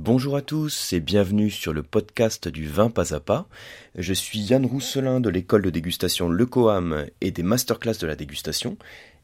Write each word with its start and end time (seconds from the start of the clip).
Bonjour 0.00 0.36
à 0.36 0.42
tous 0.42 0.92
et 0.92 1.00
bienvenue 1.00 1.50
sur 1.50 1.72
le 1.72 1.82
podcast 1.82 2.46
du 2.46 2.68
vin 2.68 2.88
pas 2.88 3.14
à 3.14 3.18
pas. 3.18 3.48
Je 3.96 4.14
suis 4.14 4.38
Yann 4.38 4.64
Rousselin 4.64 5.18
de 5.18 5.28
l'école 5.28 5.62
de 5.62 5.70
dégustation 5.70 6.28
Le 6.28 6.46
Coam 6.46 7.06
et 7.20 7.32
des 7.32 7.42
masterclass 7.42 7.98
de 8.00 8.06
la 8.06 8.14
dégustation. 8.14 8.76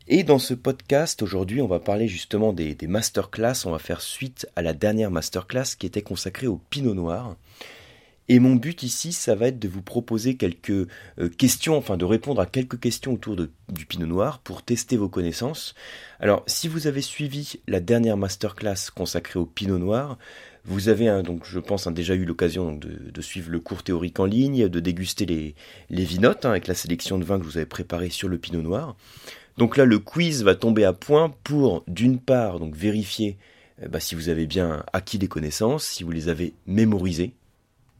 Et 0.08 0.24
dans 0.24 0.40
ce 0.40 0.52
podcast, 0.52 1.22
aujourd'hui, 1.22 1.62
on 1.62 1.68
va 1.68 1.78
parler 1.78 2.08
justement 2.08 2.52
des, 2.52 2.76
masterclass. 2.88 3.66
On 3.66 3.70
va 3.70 3.78
faire 3.78 4.00
suite 4.00 4.48
à 4.56 4.62
la 4.62 4.72
dernière 4.72 5.12
masterclass 5.12 5.76
qui 5.78 5.86
était 5.86 6.02
consacrée 6.02 6.48
au 6.48 6.60
Pinot 6.70 6.94
Noir. 6.94 7.36
Et 8.28 8.40
mon 8.40 8.56
but 8.56 8.82
ici, 8.82 9.12
ça 9.12 9.34
va 9.34 9.48
être 9.48 9.58
de 9.58 9.68
vous 9.68 9.82
proposer 9.82 10.36
quelques 10.36 10.70
euh, 10.70 11.28
questions, 11.36 11.76
enfin 11.76 11.98
de 11.98 12.06
répondre 12.06 12.40
à 12.40 12.46
quelques 12.46 12.80
questions 12.80 13.12
autour 13.12 13.36
du 13.36 13.86
Pinot 13.86 14.06
Noir 14.06 14.38
pour 14.38 14.62
tester 14.62 14.96
vos 14.96 15.10
connaissances. 15.10 15.74
Alors, 16.20 16.42
si 16.46 16.66
vous 16.66 16.86
avez 16.86 17.02
suivi 17.02 17.60
la 17.68 17.80
dernière 17.80 18.16
masterclass 18.16 18.90
consacrée 18.94 19.38
au 19.38 19.44
Pinot 19.44 19.78
Noir, 19.78 20.16
vous 20.66 20.88
avez 20.88 21.22
donc, 21.22 21.44
je 21.44 21.58
pense, 21.58 21.86
déjà 21.88 22.14
eu 22.14 22.24
l'occasion 22.24 22.72
de, 22.72 23.20
suivre 23.20 23.50
le 23.50 23.60
cours 23.60 23.82
théorique 23.82 24.18
en 24.18 24.24
ligne, 24.24 24.68
de 24.68 24.80
déguster 24.80 25.26
les, 25.26 25.54
les 25.90 26.04
vinotes 26.04 26.44
hein, 26.44 26.50
avec 26.50 26.66
la 26.66 26.74
sélection 26.74 27.18
de 27.18 27.24
vins 27.24 27.38
que 27.38 27.44
vous 27.44 27.56
avez 27.56 27.66
préparé 27.66 28.08
sur 28.10 28.28
le 28.28 28.38
Pinot 28.38 28.62
Noir. 28.62 28.96
Donc 29.58 29.76
là, 29.76 29.84
le 29.84 29.98
quiz 29.98 30.42
va 30.42 30.54
tomber 30.54 30.84
à 30.84 30.92
point 30.92 31.34
pour, 31.44 31.84
d'une 31.86 32.18
part, 32.18 32.58
donc 32.58 32.74
vérifier 32.74 33.36
eh 33.82 33.88
ben, 33.88 33.98
si 33.98 34.14
vous 34.14 34.28
avez 34.28 34.46
bien 34.46 34.84
acquis 34.92 35.18
les 35.18 35.28
connaissances, 35.28 35.84
si 35.84 36.04
vous 36.04 36.12
les 36.12 36.28
avez 36.28 36.54
mémorisées, 36.66 37.32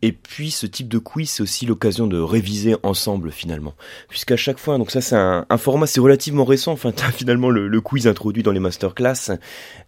et 0.05 0.13
puis 0.13 0.51
ce 0.51 0.67
type 0.67 0.89
de 0.89 0.99
quiz, 0.99 1.31
c'est 1.31 1.43
aussi 1.43 1.65
l'occasion 1.65 2.07
de 2.07 2.21
réviser 2.21 2.77
ensemble 2.83 3.33
finalement. 3.33 3.73
Puisqu'à 4.11 4.37
chaque 4.37 4.59
fois, 4.59 4.77
donc 4.77 4.91
ça 4.91 5.01
c'est 5.01 5.17
un, 5.17 5.47
format, 5.57 5.87
c'est 5.87 5.99
relativement 5.99 6.45
récent, 6.45 6.73
enfin 6.73 6.93
finalement 7.11 7.49
le, 7.49 7.69
le, 7.69 7.81
quiz 7.81 8.07
introduit 8.07 8.43
dans 8.43 8.53
les 8.53 8.61
masterclass, 8.61 9.31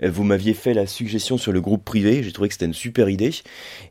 euh, 0.02 0.11
vous 0.11 0.25
m'aviez 0.25 0.55
fait 0.55 0.73
la 0.73 0.87
suggestion 0.87 1.37
sur 1.37 1.52
le 1.52 1.61
groupe 1.61 1.84
privé, 1.84 2.23
j'ai 2.23 2.33
trouvé 2.33 2.48
que 2.48 2.55
c'était 2.55 2.65
une 2.65 2.73
super 2.73 3.11
idée. 3.11 3.30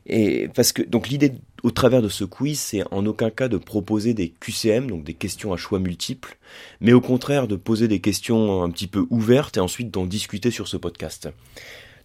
Et 0.06 0.48
parce 0.52 0.72
que 0.72 0.82
donc 0.82 1.08
l'idée 1.10 1.30
au 1.62 1.70
travers 1.70 2.02
de 2.02 2.08
ce 2.08 2.24
quiz, 2.24 2.58
c'est 2.58 2.82
en 2.90 3.06
aucun 3.06 3.30
cas 3.30 3.46
de 3.46 3.56
proposer 3.56 4.12
des 4.12 4.30
QCM, 4.40 4.90
donc 4.90 5.04
des 5.04 5.14
questions 5.14 5.52
à 5.52 5.56
choix 5.56 5.78
multiples, 5.78 6.38
mais 6.80 6.92
au 6.92 7.00
contraire 7.00 7.46
de 7.46 7.54
poser 7.54 7.86
des 7.86 8.00
questions 8.00 8.64
un 8.64 8.70
petit 8.70 8.88
peu 8.88 9.06
ouvertes 9.10 9.58
et 9.58 9.60
ensuite 9.60 9.92
d'en 9.92 10.06
discuter 10.06 10.50
sur 10.50 10.66
ce 10.66 10.76
podcast. 10.76 11.28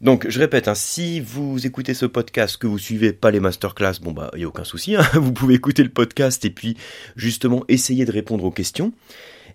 Donc, 0.01 0.27
je 0.27 0.39
répète, 0.39 0.67
hein, 0.67 0.73
si 0.73 1.19
vous 1.19 1.67
écoutez 1.67 1.93
ce 1.93 2.07
podcast, 2.07 2.57
que 2.57 2.65
vous 2.65 2.79
suivez 2.79 3.13
pas 3.13 3.29
les 3.29 3.39
masterclass, 3.39 3.99
bon 4.01 4.11
bah, 4.11 4.31
il 4.33 4.39
n'y 4.39 4.45
a 4.45 4.47
aucun 4.47 4.63
souci, 4.63 4.95
hein, 4.95 5.05
vous 5.13 5.31
pouvez 5.31 5.53
écouter 5.53 5.83
le 5.83 5.89
podcast 5.89 6.43
et 6.43 6.49
puis 6.49 6.75
justement 7.15 7.63
essayer 7.67 8.03
de 8.03 8.11
répondre 8.11 8.43
aux 8.43 8.51
questions. 8.51 8.93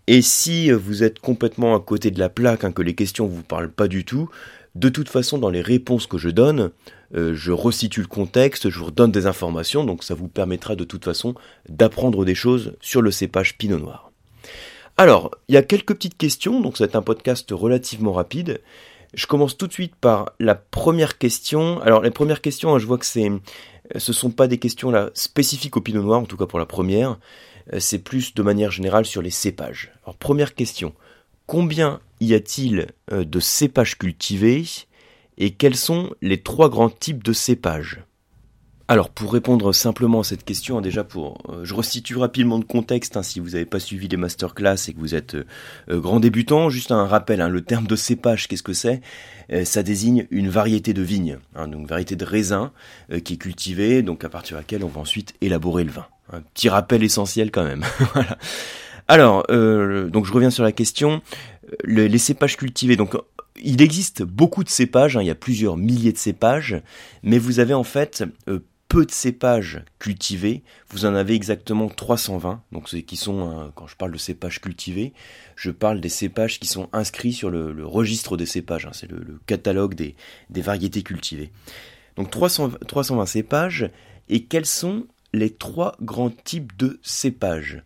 Et 0.06 0.22
si 0.22 0.70
vous 0.70 1.02
êtes 1.02 1.18
complètement 1.18 1.74
à 1.74 1.80
côté 1.80 2.12
de 2.12 2.20
la 2.20 2.28
plaque, 2.28 2.62
hein, 2.62 2.70
que 2.70 2.82
les 2.82 2.94
questions 2.94 3.26
vous 3.26 3.42
parlent 3.42 3.72
pas 3.72 3.88
du 3.88 4.04
tout, 4.04 4.30
de 4.76 4.88
toute 4.88 5.08
façon, 5.08 5.38
dans 5.38 5.50
les 5.50 5.62
réponses 5.62 6.06
que 6.06 6.18
je 6.18 6.28
donne, 6.28 6.70
euh, 7.16 7.34
je 7.34 7.50
resitue 7.50 8.02
le 8.02 8.06
contexte, 8.06 8.70
je 8.70 8.78
vous 8.78 8.84
redonne 8.84 9.10
des 9.10 9.26
informations, 9.26 9.82
donc 9.82 10.04
ça 10.04 10.14
vous 10.14 10.28
permettra 10.28 10.76
de 10.76 10.84
toute 10.84 11.04
façon 11.04 11.34
d'apprendre 11.68 12.24
des 12.24 12.36
choses 12.36 12.76
sur 12.80 13.02
le 13.02 13.10
cépage 13.10 13.58
Pinot 13.58 13.78
Noir. 13.78 14.12
Alors, 14.96 15.32
il 15.48 15.56
y 15.56 15.58
a 15.58 15.62
quelques 15.62 15.94
petites 15.94 16.16
questions, 16.16 16.60
donc 16.60 16.78
c'est 16.78 16.94
un 16.94 17.02
podcast 17.02 17.50
relativement 17.50 18.12
rapide. 18.12 18.60
Je 19.16 19.26
commence 19.26 19.56
tout 19.56 19.66
de 19.66 19.72
suite 19.72 19.96
par 19.96 20.32
la 20.38 20.54
première 20.54 21.16
question. 21.16 21.80
Alors 21.80 22.02
les 22.02 22.10
premières 22.10 22.42
questions, 22.42 22.74
hein, 22.74 22.78
je 22.78 22.86
vois 22.86 22.98
que 22.98 23.06
c'est, 23.06 23.30
ce 23.96 24.12
sont 24.12 24.30
pas 24.30 24.46
des 24.46 24.58
questions 24.58 24.90
là 24.90 25.10
spécifiques 25.14 25.76
au 25.78 25.80
Pinot 25.80 26.02
Noir, 26.02 26.20
en 26.20 26.26
tout 26.26 26.36
cas 26.36 26.44
pour 26.44 26.58
la 26.58 26.66
première. 26.66 27.18
Euh, 27.72 27.80
c'est 27.80 27.98
plus 27.98 28.34
de 28.34 28.42
manière 28.42 28.70
générale 28.70 29.06
sur 29.06 29.22
les 29.22 29.30
cépages. 29.30 29.90
Alors 30.04 30.16
première 30.16 30.54
question, 30.54 30.92
combien 31.46 32.00
y 32.20 32.34
a-t-il 32.34 32.88
euh, 33.10 33.24
de 33.24 33.40
cépages 33.40 33.96
cultivés 33.96 34.66
et 35.38 35.54
quels 35.54 35.76
sont 35.76 36.14
les 36.20 36.42
trois 36.42 36.68
grands 36.68 36.90
types 36.90 37.24
de 37.24 37.32
cépages? 37.32 38.04
Alors 38.88 39.10
pour 39.10 39.32
répondre 39.32 39.72
simplement 39.72 40.20
à 40.20 40.24
cette 40.24 40.44
question, 40.44 40.80
déjà 40.80 41.02
pour, 41.02 41.42
euh, 41.48 41.64
je 41.64 41.74
restitue 41.74 42.16
rapidement 42.16 42.56
le 42.56 42.62
contexte 42.62 43.16
hein, 43.16 43.24
si 43.24 43.40
vous 43.40 43.50
n'avez 43.50 43.64
pas 43.64 43.80
suivi 43.80 44.06
les 44.06 44.16
masterclass 44.16 44.76
et 44.86 44.92
que 44.92 45.00
vous 45.00 45.16
êtes 45.16 45.34
euh, 45.34 45.44
euh, 45.90 45.98
grand 45.98 46.20
débutant, 46.20 46.70
juste 46.70 46.92
un 46.92 47.04
rappel, 47.04 47.40
hein, 47.40 47.48
le 47.48 47.62
terme 47.62 47.88
de 47.88 47.96
cépage, 47.96 48.46
qu'est-ce 48.46 48.62
que 48.62 48.72
c'est? 48.72 49.00
Ça 49.64 49.84
désigne 49.84 50.26
une 50.32 50.48
variété 50.48 50.92
de 50.92 51.02
vigne, 51.02 51.38
hein, 51.54 51.68
donc 51.68 51.82
une 51.82 51.86
variété 51.86 52.16
de 52.16 52.24
raisin 52.24 52.72
qui 53.24 53.34
est 53.34 53.36
cultivée, 53.36 54.02
donc 54.02 54.24
à 54.24 54.28
partir 54.28 54.56
de 54.56 54.60
laquelle 54.60 54.82
on 54.82 54.88
va 54.88 55.00
ensuite 55.00 55.34
élaborer 55.40 55.84
le 55.84 55.92
vin. 55.92 56.06
Un 56.32 56.40
petit 56.40 56.68
rappel 56.68 57.04
essentiel 57.04 57.52
quand 57.52 57.62
même. 57.62 57.84
voilà. 58.12 58.38
Alors, 59.06 59.46
donc 59.46 60.26
je 60.26 60.32
reviens 60.32 60.50
sur 60.50 60.64
la 60.64 60.72
question. 60.72 61.22
Le, 61.84 62.08
les 62.08 62.18
cépages 62.18 62.56
cultivés, 62.56 62.96
donc 62.96 63.16
il 63.62 63.80
existe 63.82 64.24
beaucoup 64.24 64.64
de 64.64 64.68
cépages, 64.68 65.16
il 65.20 65.26
y 65.26 65.30
a 65.30 65.36
plusieurs 65.36 65.76
milliers 65.76 66.12
de 66.12 66.18
cépages, 66.18 66.82
mais 67.22 67.38
vous 67.38 67.60
avez 67.60 67.74
en 67.74 67.84
fait 67.84 68.24
peu 68.88 69.04
de 69.04 69.10
cépages 69.10 69.84
cultivés, 69.98 70.62
vous 70.88 71.06
en 71.06 71.14
avez 71.14 71.34
exactement 71.34 71.88
320, 71.88 72.62
donc 72.72 72.88
ceux 72.88 73.00
qui 73.00 73.16
sont, 73.16 73.50
euh, 73.50 73.68
quand 73.74 73.86
je 73.86 73.96
parle 73.96 74.12
de 74.12 74.18
cépages 74.18 74.60
cultivés, 74.60 75.12
je 75.56 75.70
parle 75.70 76.00
des 76.00 76.08
cépages 76.08 76.60
qui 76.60 76.68
sont 76.68 76.88
inscrits 76.92 77.32
sur 77.32 77.50
le, 77.50 77.84
registre 77.84 78.36
des 78.36 78.46
cépages, 78.46 78.86
hein, 78.86 78.92
c'est 78.92 79.10
le, 79.10 79.40
catalogue 79.46 79.94
des, 79.94 80.14
variétés 80.50 81.02
cultivées. 81.02 81.50
Donc 82.16 82.30
300, 82.30 82.72
320 82.86 83.26
cépages, 83.26 83.90
et 84.28 84.44
quels 84.44 84.66
sont 84.66 85.06
les 85.32 85.50
trois 85.50 85.96
grands 86.00 86.30
types 86.30 86.76
de 86.76 86.98
cépages? 87.02 87.82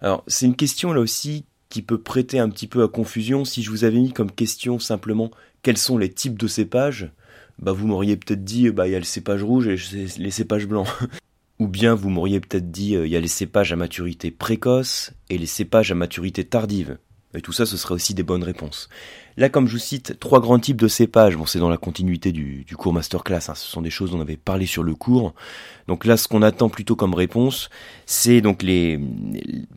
Alors 0.00 0.22
c'est 0.26 0.46
une 0.46 0.56
question 0.56 0.92
là 0.92 1.00
aussi 1.00 1.44
qui 1.68 1.82
peut 1.82 2.00
prêter 2.00 2.38
un 2.38 2.48
petit 2.48 2.66
peu 2.66 2.82
à 2.82 2.88
confusion. 2.88 3.44
Si 3.44 3.62
je 3.62 3.70
vous 3.70 3.84
avais 3.84 3.98
mis 3.98 4.12
comme 4.12 4.30
question 4.30 4.78
simplement 4.78 5.30
quels 5.62 5.78
sont 5.78 5.98
les 5.98 6.12
types 6.12 6.38
de 6.38 6.46
cépages? 6.46 7.10
Bah 7.58 7.72
vous 7.72 7.86
m'auriez 7.86 8.16
peut-être 8.16 8.44
dit 8.44 8.70
bah 8.70 8.86
il 8.86 8.92
y 8.92 8.96
a 8.96 8.98
le 8.98 9.04
cépage 9.04 9.42
rouge 9.42 9.68
et 9.68 9.76
les 10.18 10.30
cépages 10.30 10.66
blancs. 10.66 10.88
Ou 11.58 11.68
bien 11.68 11.94
vous 11.94 12.10
m'auriez 12.10 12.40
peut-être 12.40 12.70
dit 12.70 12.96
euh, 12.96 13.06
il 13.06 13.12
y 13.12 13.16
a 13.16 13.20
les 13.20 13.28
cépages 13.28 13.72
à 13.72 13.76
maturité 13.76 14.30
précoce 14.30 15.12
et 15.30 15.38
les 15.38 15.46
cépages 15.46 15.90
à 15.90 15.94
maturité 15.94 16.44
tardive. 16.44 16.98
Et 17.34 17.42
tout 17.42 17.52
ça, 17.52 17.66
ce 17.66 17.76
serait 17.76 17.94
aussi 17.94 18.14
des 18.14 18.22
bonnes 18.22 18.42
réponses. 18.42 18.88
Là, 19.36 19.50
comme 19.50 19.66
je 19.66 19.72
vous 19.72 19.78
cite 19.78 20.18
trois 20.18 20.40
grands 20.40 20.58
types 20.58 20.80
de 20.80 20.88
cépages, 20.88 21.36
bon, 21.36 21.44
c'est 21.44 21.58
dans 21.58 21.68
la 21.68 21.76
continuité 21.76 22.32
du, 22.32 22.64
du 22.64 22.76
cours 22.76 22.94
masterclass, 22.94 23.50
hein, 23.50 23.54
ce 23.54 23.66
sont 23.66 23.82
des 23.82 23.90
choses 23.90 24.12
dont 24.12 24.18
on 24.18 24.22
avait 24.22 24.38
parlé 24.38 24.64
sur 24.64 24.82
le 24.82 24.94
cours. 24.94 25.34
Donc 25.86 26.06
là, 26.06 26.16
ce 26.16 26.28
qu'on 26.28 26.40
attend 26.40 26.70
plutôt 26.70 26.96
comme 26.96 27.14
réponse, 27.14 27.68
c'est 28.06 28.40
donc 28.40 28.62
les, 28.62 28.98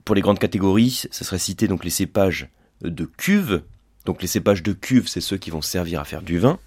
pour 0.06 0.16
les 0.16 0.22
grandes 0.22 0.40
catégories, 0.40 1.03
ça 1.12 1.25
serait 1.25 1.40
cité 1.40 1.68
donc 1.68 1.84
les 1.84 1.90
cépages 1.90 2.48
de 2.81 3.03
cuve. 3.03 3.64
Donc 4.06 4.22
les 4.22 4.28
cépages 4.28 4.64
de 4.64 4.72
cuve, 4.72 5.09
c'est 5.09 5.22
ceux 5.22 5.38
qui 5.38 5.50
vont 5.50 5.62
servir 5.62 6.00
à 6.00 6.06
faire 6.06 6.22
du 6.22 6.40
vin. 6.40 6.59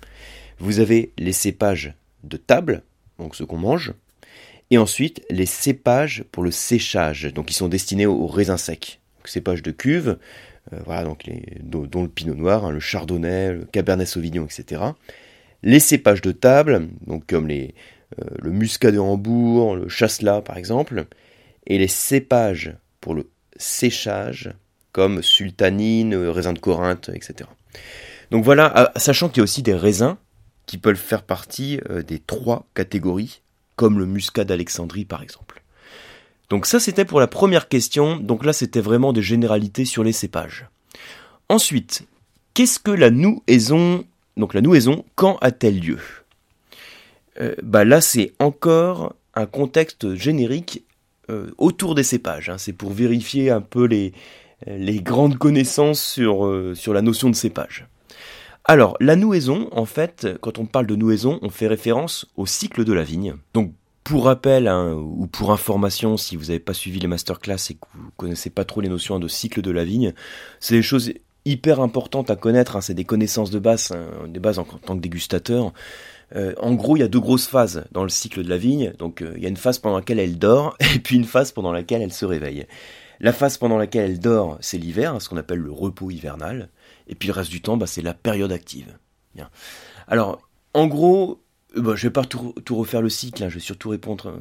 Vous 0.59 0.81
avez 0.81 1.13
les 1.19 1.33
cépages 1.33 1.95
de 2.25 2.37
table, 2.37 2.83
donc 3.19 3.35
ceux 3.35 3.47
qu'on 3.47 3.59
mange, 3.59 3.95
et 4.71 4.79
ensuite 4.79 5.23
les 5.29 5.47
cépages 5.47 6.25
pour 6.33 6.43
le 6.43 6.51
séchage, 6.51 7.33
donc 7.35 7.51
ils 7.51 7.55
sont 7.55 7.69
destinés 7.69 8.07
aux, 8.07 8.27
raisins 8.27 8.57
secs. 8.57 9.01
Donc, 9.19 9.29
cépages 9.29 9.63
de 9.63 9.71
cuve, 9.71 10.19
euh, 10.73 10.81
voilà, 10.87 11.05
donc 11.05 11.25
les, 11.25 11.43
dont, 11.61 12.03
le 12.03 12.09
pinot 12.09 12.35
noir, 12.35 12.65
hein, 12.65 12.71
le 12.71 12.81
chardonnay, 12.81 13.53
le 13.53 13.65
cabernet 13.65 14.07
sauvignon, 14.07 14.47
etc. 14.47 14.83
Les 15.63 15.81
cépages 15.81 16.23
de 16.23 16.33
table, 16.33 16.89
donc 17.07 17.27
comme 17.27 17.49
les, 17.49 17.75
euh, 18.21 18.25
le 18.41 18.51
muscat 18.51 18.91
de 18.91 18.99
Hambourg, 18.99 19.77
le 19.77 19.89
chasselas 19.89 20.41
par 20.41 20.57
exemple, 20.57 21.05
et 21.67 21.79
les 21.79 21.89
cépages 21.89 22.75
pour 23.01 23.15
le 23.15 23.29
séchage, 23.57 24.53
comme 24.93 25.23
sultanine, 25.23 26.15
raisin 26.15 26.53
de 26.53 26.59
Corinthe, 26.59 27.11
etc. 27.15 27.49
Donc 28.31 28.45
voilà, 28.45 28.73
ah, 28.75 28.93
sachant 28.97 29.29
qu'il 29.29 29.39
y 29.39 29.41
a 29.41 29.45
aussi 29.45 29.63
des 29.63 29.75
raisins 29.75 30.17
qui 30.67 30.79
peuvent 30.79 30.97
faire 30.97 31.23
partie 31.23 31.81
euh, 31.91 32.03
des 32.03 32.19
trois 32.19 32.67
catégories, 32.75 33.43
comme 33.77 33.99
le 33.99 34.07
muscat 34.07 34.45
d'Alexandrie 34.45 35.05
par 35.05 35.23
exemple. 35.23 35.63
Donc 36.51 36.67
ça 36.67 36.81
c'était 36.81 37.05
pour 37.05 37.21
la 37.21 37.27
première 37.27 37.69
question, 37.69 38.17
donc 38.17 38.45
là 38.45 38.53
c'était 38.53 38.81
vraiment 38.81 39.13
des 39.13 39.23
généralités 39.23 39.85
sur 39.85 40.05
les 40.05 40.13
cépages. 40.13 40.67
Ensuite, 41.49 42.07
qu'est-ce 42.55 42.79
que 42.79 42.91
la 42.91 43.11
nouaison 43.11 44.05
Donc 44.37 44.55
la 44.55 44.61
nouaison, 44.61 45.05
quand 45.15 45.39
a-t-elle 45.41 45.81
lieu? 45.81 45.99
Euh, 47.41 47.55
Bah 47.63 47.85
là 47.85 48.01
c'est 48.01 48.33
encore 48.39 49.15
un 49.35 49.47
contexte 49.47 50.15
générique 50.15 50.85
euh, 51.31 51.53
autour 51.57 51.95
des 51.95 52.03
cépages. 52.03 52.51
Hein. 52.51 52.59
C'est 52.59 52.75
pour 52.75 52.93
vérifier 52.93 53.51
un 53.51 53.63
peu 53.63 53.87
les, 53.87 54.13
grandes 55.01 55.39
connaissances 55.39 56.03
sur 56.03 56.93
la 56.93 57.03
notion 57.03 57.31
de 57.31 57.35
cépage. 57.35 57.87
Alors, 58.65 58.97
la 59.01 59.17
nouaison, 59.17 59.69
en 59.73 59.87
fait, 59.87 60.29
quand 60.41 60.59
on 60.59 60.67
parle 60.67 60.87
de 60.87 60.95
nouaison, 60.95 61.39
on 61.43 61.51
fait 61.51 61.67
référence 61.67 62.27
au 62.37 62.47
cycle 62.47 62.85
de 62.85 62.93
la 62.93 63.03
vigne. 63.03 63.35
Donc, 63.55 63.73
pour 64.05 64.25
rappel 64.25 64.69
hein, 64.69 64.95
ou 64.95 65.27
pour 65.27 65.53
information, 65.53 66.17
si 66.17 66.37
vous 66.37 66.47
n'avez 66.47 66.61
pas 66.61 66.75
suivi 66.75 67.01
les 67.01 67.07
masterclass 67.07 67.71
et 67.71 67.75
que 67.75 67.87
vous 67.95 68.11
connaissez 68.17 68.51
pas 68.51 68.65
trop 68.65 68.81
les 68.81 68.89
notions 68.89 69.19
de 69.19 69.29
cycle 69.29 69.63
de 69.63 69.71
la 69.71 69.85
vigne, 69.85 70.13
c'est 70.61 70.75
des 70.75 70.83
choses 70.83 71.13
hyper 71.45 71.81
importantes 71.81 72.31
à 72.31 72.37
connaître. 72.37 72.77
Hein, 72.77 72.81
c'est 72.81 72.95
des 72.95 73.05
connaissances 73.05 73.51
de 73.51 73.59
base, 73.59 73.93
hein, 73.93 74.29
des 74.29 74.41
bases 74.41 74.59
en, 74.59 74.65
tant 74.65 74.97
que 74.97 75.03
dégustateur. 75.03 75.73
Euh, 76.35 76.55
en 76.61 76.73
gros, 76.75 76.97
il 76.97 77.01
y 77.01 77.05
a 77.05 77.09
deux 77.09 77.21
grosses 77.21 77.47
phases 77.47 77.85
dans 77.93 78.05
le 78.05 78.09
cycle 78.09 78.43
de 78.43 78.49
la 78.49 78.59
vigne. 78.59 78.93
Donc, 78.99 79.23
euh, 79.23 79.35
il 79.37 79.43
y 79.43 79.47
a 79.47 79.49
une 79.49 79.57
phase 79.57 79.79
pendant 79.79 79.97
laquelle 79.97 80.21
elle 80.21 80.39
dort 80.39 80.77
et 80.95 80.99
puis 80.99 81.17
une 81.17 81.25
phase 81.25 81.53
pendant 81.53 81.73
laquelle 81.73 82.03
elle 82.03 82.13
se 82.13 82.25
réveille. 82.25 82.67
La 83.21 83.33
phase 83.33 83.57
pendant 83.57 83.79
laquelle 83.79 84.11
elle 84.11 84.21
dort, 84.21 84.59
c'est 84.61 84.79
l'hiver, 84.79 85.21
ce 85.21 85.29
qu'on 85.29 85.37
appelle 85.37 85.61
le 85.61 85.71
repos 85.71 86.11
hivernal. 86.11 86.69
Et 87.09 87.15
puis 87.15 87.29
le 87.29 87.35
reste 87.35 87.51
du 87.51 87.63
temps, 87.63 87.77
bah, 87.77 87.87
c'est 87.87 88.03
la 88.03 88.15
période 88.15 88.53
active. 88.53 88.97
Alors, 90.09 90.41
en 90.75 90.87
gros, 90.87 91.39
Bon, 91.75 91.97
je 91.97 92.07
vais 92.07 92.13
pas 92.13 92.27
tout, 92.27 92.53
refaire 92.69 93.01
le 93.01 93.09
cycle, 93.09 93.43
hein. 93.43 93.49
je 93.49 93.55
vais 93.55 93.61
surtout 93.61 93.89
répondre 93.89 94.37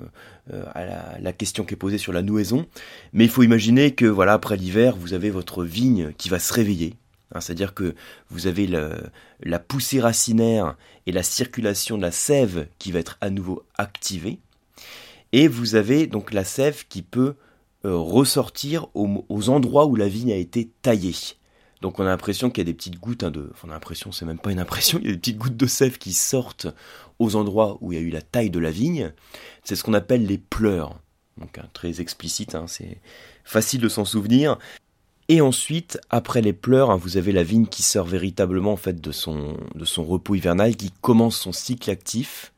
à 0.74 1.18
la, 1.18 1.32
question 1.32 1.64
qui 1.64 1.76
est 1.76 1.78
posée 1.78 1.98
sur 1.98 2.12
la 2.12 2.22
nouaison. 2.22 2.66
Mais 3.14 3.24
il 3.24 3.30
faut 3.30 3.44
imaginer 3.44 3.96
que 3.96 4.06
voilà, 4.06 4.34
après 4.34 4.58
l'hiver, 4.58 4.98
vous 4.98 5.14
avez 5.14 5.30
votre 5.30 5.64
vigne 5.64 6.12
qui 6.18 6.28
va 6.28 6.40
se 6.40 6.52
réveiller, 6.52 6.98
Hein, 7.34 7.42
c'est-à-dire 7.42 7.74
que 7.74 7.96
vous 8.30 8.48
avez 8.48 8.68
la 8.68 9.60
poussée 9.60 10.02
racinaire 10.02 10.76
et 11.06 11.12
la 11.12 11.24
circulation 11.24 11.98
de 11.98 12.02
la 12.02 12.12
sève 12.12 12.68
qui 12.78 12.92
va 12.92 13.00
être 13.00 13.18
à 13.22 13.30
nouveau 13.30 13.64
activée. 13.78 14.40
Et 15.32 15.48
vous 15.48 15.76
avez 15.76 16.08
donc 16.08 16.34
la 16.34 16.44
sève 16.44 16.86
qui 16.90 17.02
peut 17.02 17.36
euh, 17.86 17.96
ressortir 17.96 18.88
aux, 18.94 19.50
endroits 19.50 19.86
où 19.86 19.96
la 19.96 20.10
vigne 20.10 20.34
a 20.34 20.38
été 20.38 20.70
taillée. 20.82 21.16
Donc 21.82 22.00
on 22.00 22.04
a 22.04 22.10
l'impression 22.10 22.50
qu'il 22.50 22.60
y 22.60 22.68
a 22.68 22.72
des 22.72 22.76
petites 22.76 23.00
gouttes 23.00 23.24
hein, 23.24 23.32
de... 23.32 23.50
Enfin, 23.52 23.68
on 23.68 23.72
a 23.72 23.74
l'impression, 23.74 24.12
c'est 24.12 24.26
même 24.26 24.40
pas 24.40 24.52
une 24.52 24.60
impression, 24.60 25.00
il 25.02 25.08
y 25.08 25.10
a 25.10 25.14
des 25.14 25.20
petites 25.20 25.38
gouttes 25.38 25.58
de 25.58 25.66
sève 25.66 25.98
qui 25.98 26.14
sortent 26.14 26.68
aux 27.20 27.36
endroits 27.36 27.78
où 27.82 27.92
il 27.92 28.00
y 28.00 28.02
a 28.02 28.04
eu 28.04 28.10
la 28.10 28.22
taille 28.22 28.50
de 28.50 28.60
la 28.60 28.72
vigne. 28.72 29.12
C'est 29.64 29.76
ce 29.76 29.84
qu'on 29.84 29.94
appelle 29.94 30.26
les 30.26 30.38
pleurs. 30.38 31.00
Donc 31.38 31.58
hein, 31.58 31.68
très 31.74 32.02
explicite, 32.02 32.56
c'est 32.68 33.00
facile 33.44 33.82
de 33.82 33.90
s'en 33.90 34.06
souvenir. 34.06 34.58
Et 35.28 35.42
ensuite, 35.42 36.00
après 36.10 36.42
les 36.42 36.54
pleurs, 36.54 36.92
hein, 36.92 36.98
vous 36.98 37.18
avez 37.18 37.32
la 37.32 37.44
vigne 37.44 37.66
qui 37.66 37.84
sort 37.84 38.06
véritablement 38.06 38.74
en 38.74 38.78
fait 38.78 39.00
de 39.00 39.12
son, 39.12 39.58
de 39.76 39.86
son 39.86 40.04
repos 40.04 40.36
hivernal, 40.36 40.76
qui 40.76 40.92
commence 41.02 41.38
son 41.38 41.52
cycle 41.52 41.90
actif 41.90 42.54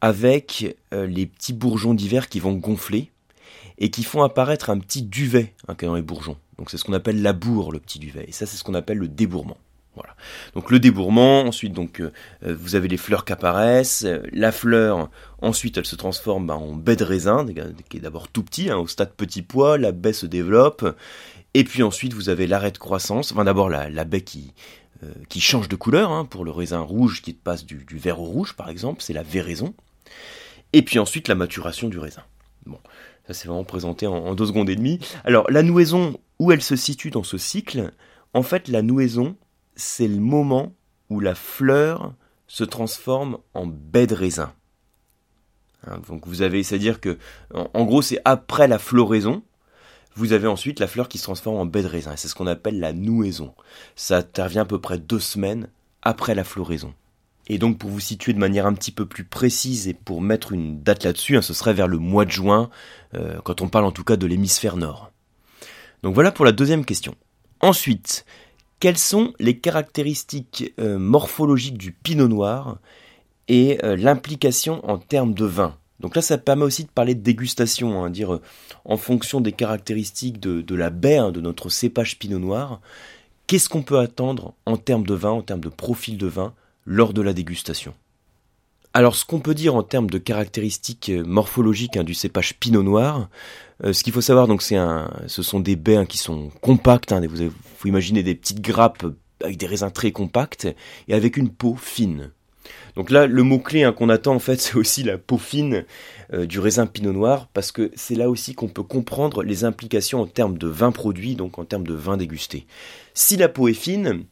avec 0.00 0.76
euh, 0.92 1.06
les 1.06 1.26
petits 1.26 1.52
bourgeons 1.52 1.94
d'hiver 1.94 2.28
qui 2.28 2.40
vont 2.40 2.54
gonfler 2.54 3.10
et 3.78 3.90
qui 3.90 4.02
font 4.02 4.22
apparaître 4.22 4.70
un 4.70 4.78
petit 4.78 5.02
duvet 5.02 5.54
hein, 5.68 5.74
dans 5.80 5.94
les 5.94 6.02
bourgeons. 6.02 6.36
Donc 6.58 6.70
c'est 6.70 6.76
ce 6.76 6.84
qu'on 6.84 6.92
appelle 6.92 7.22
la 7.22 7.32
bourre, 7.32 7.72
le 7.72 7.78
petit 7.78 7.98
duvet. 7.98 8.24
Et 8.28 8.32
ça, 8.32 8.46
c'est 8.46 8.56
ce 8.56 8.64
qu'on 8.64 8.74
appelle 8.74 8.98
le 8.98 9.08
débourrement. 9.08 9.58
Voilà. 9.94 10.14
Donc 10.54 10.70
le 10.70 10.78
débourrement, 10.78 11.40
ensuite 11.40 11.72
donc 11.72 12.00
euh, 12.00 12.12
euh, 12.44 12.54
vous 12.54 12.74
avez 12.74 12.86
les 12.86 12.98
fleurs 12.98 13.24
qui 13.24 13.32
apparaissent, 13.32 14.06
la 14.30 14.52
fleur, 14.52 15.08
ensuite 15.40 15.78
elle 15.78 15.86
se 15.86 15.96
transforme 15.96 16.46
bah, 16.46 16.54
en 16.54 16.74
baie 16.74 16.96
de 16.96 17.04
raisin, 17.04 17.46
qui 17.88 17.96
est 17.96 18.00
d'abord 18.00 18.28
tout 18.28 18.42
petit, 18.42 18.68
hein, 18.68 18.76
au 18.76 18.86
stade 18.86 19.14
petit 19.14 19.40
pois, 19.40 19.78
la 19.78 19.92
baie 19.92 20.12
se 20.12 20.26
développe, 20.26 20.84
et 21.56 21.64
puis 21.64 21.82
ensuite, 21.82 22.12
vous 22.12 22.28
avez 22.28 22.46
l'arrêt 22.46 22.70
de 22.70 22.76
croissance. 22.76 23.32
Enfin, 23.32 23.44
d'abord, 23.44 23.70
la, 23.70 24.04
baie 24.04 24.20
qui, 24.20 24.52
euh, 25.02 25.10
qui 25.30 25.40
change 25.40 25.70
de 25.70 25.76
couleur. 25.76 26.12
Hein, 26.12 26.26
pour 26.26 26.44
le 26.44 26.50
raisin 26.50 26.80
rouge 26.80 27.22
qui 27.22 27.32
passe 27.32 27.64
du, 27.64 27.82
vert 27.92 28.20
au 28.20 28.26
rouge, 28.26 28.52
par 28.52 28.68
exemple, 28.68 29.00
c'est 29.02 29.14
la 29.14 29.22
véraison. 29.22 29.72
Et 30.74 30.82
puis 30.82 30.98
ensuite, 30.98 31.28
la 31.28 31.34
maturation 31.34 31.88
du 31.88 31.98
raisin. 31.98 32.24
Bon, 32.66 32.78
ça 33.26 33.32
c'est 33.32 33.48
vraiment 33.48 33.64
présenté 33.64 34.06
en, 34.06 34.34
deux 34.34 34.44
secondes 34.44 34.68
et 34.68 34.76
demie. 34.76 34.98
Alors, 35.24 35.50
la 35.50 35.62
nouaison, 35.62 36.20
où 36.38 36.52
elle 36.52 36.62
se 36.62 36.76
situe 36.76 37.10
dans 37.10 37.22
ce 37.22 37.38
cycle 37.38 37.92
En 38.34 38.42
fait, 38.42 38.68
la 38.68 38.82
nouaison, 38.82 39.36
c'est 39.74 40.08
le 40.08 40.18
moment 40.18 40.74
où 41.10 41.20
la 41.20 41.34
fleur 41.34 42.14
se 42.46 42.64
transforme 42.64 43.38
en 43.54 43.66
baie 43.66 44.06
de 44.06 44.14
raisin. 44.14 44.52
Hein, 45.86 46.00
donc 46.08 46.26
vous 46.26 46.42
avez, 46.42 46.62
c'est-à-dire 46.62 47.00
que, 47.00 47.18
en 47.52 47.84
gros, 47.84 48.02
c'est 48.02 48.20
après 48.24 48.68
la 48.68 48.78
floraison, 48.78 49.42
vous 50.14 50.32
avez 50.32 50.46
ensuite 50.46 50.80
la 50.80 50.86
fleur 50.86 51.08
qui 51.08 51.18
se 51.18 51.24
transforme 51.24 51.56
en 51.56 51.66
baie 51.66 51.82
de 51.82 51.88
raisin. 51.88 52.16
C'est 52.16 52.28
ce 52.28 52.34
qu'on 52.34 52.46
appelle 52.46 52.80
la 52.80 52.92
nouaison. 52.92 53.54
Ça 53.94 54.18
intervient 54.18 54.62
à 54.62 54.66
peu 54.66 54.80
près 54.80 54.98
deux 54.98 55.20
semaines 55.20 55.68
après 56.02 56.34
la 56.34 56.44
floraison. 56.44 56.94
Et 57.48 57.58
donc 57.58 57.78
pour 57.78 57.90
vous 57.90 58.00
situer 58.00 58.32
de 58.32 58.38
manière 58.38 58.66
un 58.66 58.72
petit 58.72 58.90
peu 58.90 59.06
plus 59.06 59.24
précise 59.24 59.86
et 59.88 59.94
pour 59.94 60.20
mettre 60.20 60.52
une 60.52 60.82
date 60.82 61.04
là-dessus, 61.04 61.36
hein, 61.36 61.42
ce 61.42 61.54
serait 61.54 61.74
vers 61.74 61.86
le 61.86 61.98
mois 61.98 62.24
de 62.24 62.30
juin, 62.30 62.70
euh, 63.14 63.38
quand 63.44 63.60
on 63.60 63.68
parle 63.68 63.84
en 63.84 63.92
tout 63.92 64.02
cas 64.04 64.16
de 64.16 64.26
l'hémisphère 64.26 64.76
nord. 64.76 65.12
Donc 66.02 66.14
voilà 66.14 66.32
pour 66.32 66.44
la 66.44 66.52
deuxième 66.52 66.84
question. 66.84 67.14
Ensuite, 67.60 68.24
quelles 68.80 68.98
sont 68.98 69.32
les 69.38 69.58
caractéristiques 69.58 70.74
euh, 70.78 70.98
morphologiques 70.98 71.78
du 71.78 71.92
pinot 71.92 72.28
noir 72.28 72.78
et 73.48 73.82
euh, 73.84 73.96
l'implication 73.96 74.86
en 74.88 74.98
termes 74.98 75.34
de 75.34 75.44
vin? 75.44 75.76
Donc 76.00 76.14
là, 76.14 76.22
ça 76.22 76.36
permet 76.36 76.64
aussi 76.64 76.84
de 76.84 76.90
parler 76.90 77.14
de 77.14 77.22
dégustation, 77.22 78.04
hein, 78.04 78.10
dire 78.10 78.34
euh, 78.34 78.42
en 78.84 78.98
fonction 78.98 79.40
des 79.40 79.52
caractéristiques 79.52 80.40
de, 80.40 80.74
la 80.74 80.90
baie, 80.90 81.16
hein, 81.16 81.32
de 81.32 81.40
notre 81.40 81.70
cépage 81.70 82.18
pinot 82.18 82.38
noir, 82.38 82.80
qu'est-ce 83.46 83.68
qu'on 83.68 83.82
peut 83.82 83.98
attendre 83.98 84.52
en 84.66 84.76
termes 84.76 85.06
de 85.06 85.14
vin, 85.14 85.30
en 85.30 85.42
termes 85.42 85.60
de 85.60 85.70
profil 85.70 86.18
de 86.18 86.26
vin, 86.26 86.52
lors 86.84 87.14
de 87.14 87.22
la 87.22 87.32
dégustation? 87.32 87.94
Alors 88.96 89.14
ce 89.14 89.26
qu'on 89.26 89.40
peut 89.40 89.52
dire 89.52 89.74
en 89.74 89.82
termes 89.82 90.08
de 90.08 90.16
caractéristiques 90.16 91.10
euh, 91.10 91.22
morphologiques 91.22 91.98
hein, 91.98 92.02
du 92.02 92.14
cépage 92.14 92.54
pinot 92.54 92.82
noir, 92.82 93.28
euh, 93.84 93.92
ce 93.92 94.02
qu'il 94.02 94.14
faut 94.14 94.22
savoir, 94.22 94.48
donc 94.48 94.62
un, 94.72 95.10
ce 95.26 95.42
sont 95.42 95.60
des 95.60 95.76
baies 95.76 96.06
qui 96.06 96.16
sont 96.16 96.48
compactes, 96.62 97.12
vous 97.12 97.50
faut 97.76 97.88
imaginer 97.88 98.22
des 98.22 98.34
petites 98.34 98.62
grappes 98.62 99.04
avec 99.44 99.58
des 99.58 99.66
raisins 99.66 99.90
très 99.90 100.12
compacts 100.12 100.66
et 101.08 101.12
avec 101.12 101.36
une 101.36 101.50
peau 101.50 101.76
fine. 101.78 102.30
Donc 102.94 103.10
là, 103.10 103.26
le 103.26 103.42
mot-clé 103.42 103.84
hein, 103.84 103.92
qu'on 103.92 104.08
attend 104.08 104.34
en 104.34 104.38
fait, 104.38 104.58
c'est 104.62 104.76
aussi 104.76 105.02
la 105.02 105.18
peau 105.18 105.36
fine 105.36 105.84
euh, 106.32 106.46
du 106.46 106.58
raisin 106.58 106.86
pinot 106.86 107.12
noir, 107.12 107.50
parce 107.52 107.72
que 107.72 107.90
c'est 107.96 108.14
là 108.14 108.30
aussi 108.30 108.54
qu'on 108.54 108.68
peut 108.68 108.82
comprendre 108.82 109.42
les 109.42 109.64
implications 109.64 110.22
en 110.22 110.26
termes 110.26 110.56
de 110.56 110.68
vin 110.68 110.90
produit, 110.90 111.36
donc 111.36 111.58
en 111.58 111.66
termes 111.66 111.86
de 111.86 111.92
vin 111.92 112.16
dégusté. 112.16 112.66
Si 113.12 113.36
la 113.36 113.50
peau 113.50 113.68
est 113.68 113.74
fine, 113.74 114.24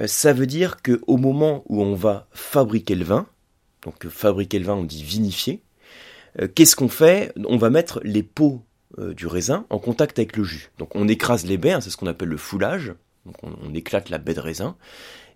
euh, 0.00 0.06
ça 0.06 0.32
veut 0.32 0.46
dire 0.46 0.76
qu'au 0.80 1.16
moment 1.16 1.64
où 1.66 1.82
on 1.82 1.96
va 1.96 2.28
fabriquer 2.30 2.94
le 2.94 3.04
vin, 3.04 3.26
donc 3.86 4.04
euh, 4.04 4.10
fabriquer 4.10 4.58
le 4.58 4.66
vin, 4.66 4.74
on 4.74 4.84
dit 4.84 5.02
vinifier, 5.02 5.62
qu'est-ce 6.54 6.76
qu'on 6.76 6.90
fait? 6.90 7.32
On 7.46 7.56
va 7.56 7.70
mettre 7.70 7.98
les 8.04 8.22
peaux 8.22 8.60
du 8.98 9.26
raisin 9.26 9.64
en 9.70 9.78
contact 9.78 10.18
avec 10.18 10.36
le 10.36 10.44
jus. 10.44 10.70
Donc 10.78 10.94
on 10.94 11.08
écrase 11.08 11.46
les 11.46 11.56
baies, 11.56 11.72
hein, 11.72 11.80
c'est 11.80 11.88
ce 11.88 11.96
qu'on 11.96 12.06
appelle 12.06 12.28
le 12.28 12.36
foulage, 12.36 12.92
donc 13.26 13.36
on, 13.42 13.74
éclate 13.74 14.08
la 14.08 14.18
baie 14.18 14.34
de 14.34 14.40
raisin, 14.40 14.76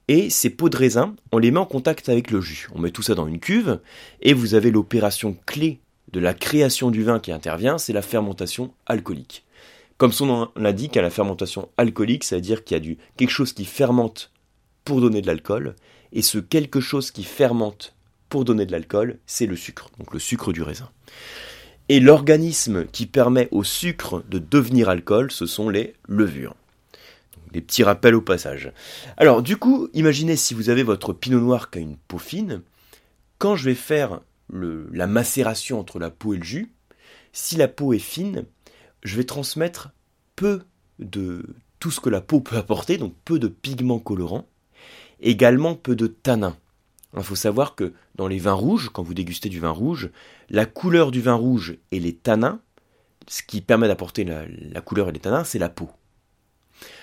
et 0.09 0.31
ces 0.31 0.51
pots 0.51 0.69
de 0.69 0.77
raisin, 0.77 1.15
on 1.33 1.39
les 1.39 1.51
met 1.51 1.59
en 1.59 1.67
contact 1.67 2.09
avec 2.09 2.31
le 2.31 2.41
jus. 2.41 2.69
On 2.75 2.79
met 2.79 2.91
tout 2.91 3.03
ça 3.03 3.15
dans 3.15 3.27
une 3.27 3.41
cuve 3.41 3.81
et 4.23 4.33
vous 4.33 4.55
avez 4.55 4.71
l'opération 4.71 5.37
clé 5.47 5.81
de 6.13 6.21
la 6.21 6.35
création 6.35 6.91
du 6.91 7.05
vin 7.05 7.21
qui 7.21 7.33
intervient, 7.33 7.79
c'est 7.79 7.93
la 7.93 8.03
fermentation 8.03 8.73
alcoolique. 8.87 9.45
Comme 9.99 10.13
son 10.13 10.27
nom 10.27 10.49
l'indique, 10.57 10.97
à 10.97 11.03
la 11.03 11.11
fermentation 11.11 11.69
alcoolique, 11.77 12.25
ça 12.25 12.37
veut 12.37 12.43
dire 12.43 12.65
qu'il 12.65 12.75
y 12.75 12.79
a 12.79 12.81
du, 12.81 12.99
quelque 13.17 13.31
chose 13.31 13.53
qui 13.53 13.65
fermente 13.65 14.33
pour 14.85 15.01
donner 15.01 15.21
de 15.21 15.27
l'alcool, 15.27 15.77
et 16.13 16.23
ce 16.23 16.39
quelque 16.39 16.81
chose 16.81 17.11
qui 17.11 17.23
fermente 17.23 17.95
pour 18.31 18.47
donner 18.47 18.65
de 18.65 18.73
l'alcool, 18.73 19.19
c'est 19.27 19.47
le 19.47 19.57
sucre, 19.57 19.91
donc 19.99 20.15
le 20.15 20.19
sucre 20.19 20.53
du 20.53 20.63
raisin. 20.63 20.89
Et 21.91 22.01
l'organisme 22.01 22.87
qui 22.87 23.07
permet 23.07 23.49
au 23.51 23.65
sucre 23.65 24.23
de 24.31 24.39
devenir 24.39 24.89
alcool, 24.89 25.31
ce 25.33 25.45
sont 25.45 25.69
les 25.69 25.95
levures. 26.09 26.55
Des 27.53 27.61
petits 27.61 27.83
rappels 27.83 28.15
au 28.15 28.21
passage. 28.23 28.73
Alors, 29.17 29.43
du 29.43 29.57
coup, 29.57 29.89
imaginez 29.93 30.37
si 30.37 30.55
vous 30.55 30.71
avez 30.71 30.85
votre 30.85 31.13
pinot 31.13 31.41
noir 31.41 31.69
qui 31.69 31.79
a 31.79 31.83
une 31.83 31.97
peau 31.97 32.19
fine. 32.19 32.63
Quand 33.39 33.57
je 33.57 33.65
vais 33.65 33.75
faire 33.75 34.21
la 34.53 35.09
macération 35.09 35.81
entre 35.81 35.99
la 35.99 36.11
peau 36.11 36.35
et 36.35 36.39
le 36.39 36.45
jus, 36.45 36.73
si 37.33 37.57
la 37.57 37.67
peau 37.67 37.93
est 37.93 37.99
fine, 37.99 38.45
je 39.03 39.17
vais 39.17 39.25
transmettre 39.25 39.91
peu 40.37 40.63
de 41.01 41.45
tout 41.81 41.91
ce 41.91 42.01
que 42.01 42.11
la 42.11 42.21
peau 42.21 42.41
peut 42.41 42.57
apporter, 42.57 42.99
donc 42.99 43.15
peu 43.25 43.41
de 43.41 43.49
pigments 43.49 43.99
colorants, 43.99 44.47
également 45.21 45.75
peu 45.75 45.97
de 45.97 46.07
tanins. 46.07 46.57
Il 47.17 47.23
faut 47.23 47.35
savoir 47.35 47.75
que 47.75 47.93
dans 48.15 48.29
les 48.29 48.39
vins 48.39 48.53
rouges, 48.53 48.91
quand 48.93 49.03
vous 49.03 49.15
dégustez 49.15 49.49
du 49.49 49.59
vin 49.59 49.71
rouge, 49.71 50.11
la 50.49 50.67
couleur 50.67 51.11
du 51.11 51.21
vin 51.21 51.35
rouge 51.35 51.77
et 51.91 51.99
les 51.99 52.15
tanins, 52.15 52.61
ce 53.27 53.43
qui 53.43 53.61
permet 53.61 53.89
d'apporter 53.89 54.25
la 54.25 54.81
couleur 54.81 55.09
et 55.09 55.13
les 55.13 55.19
tanins, 55.19 55.45
c'est 55.45 55.59
la 55.59 55.69
peau. 55.69 55.91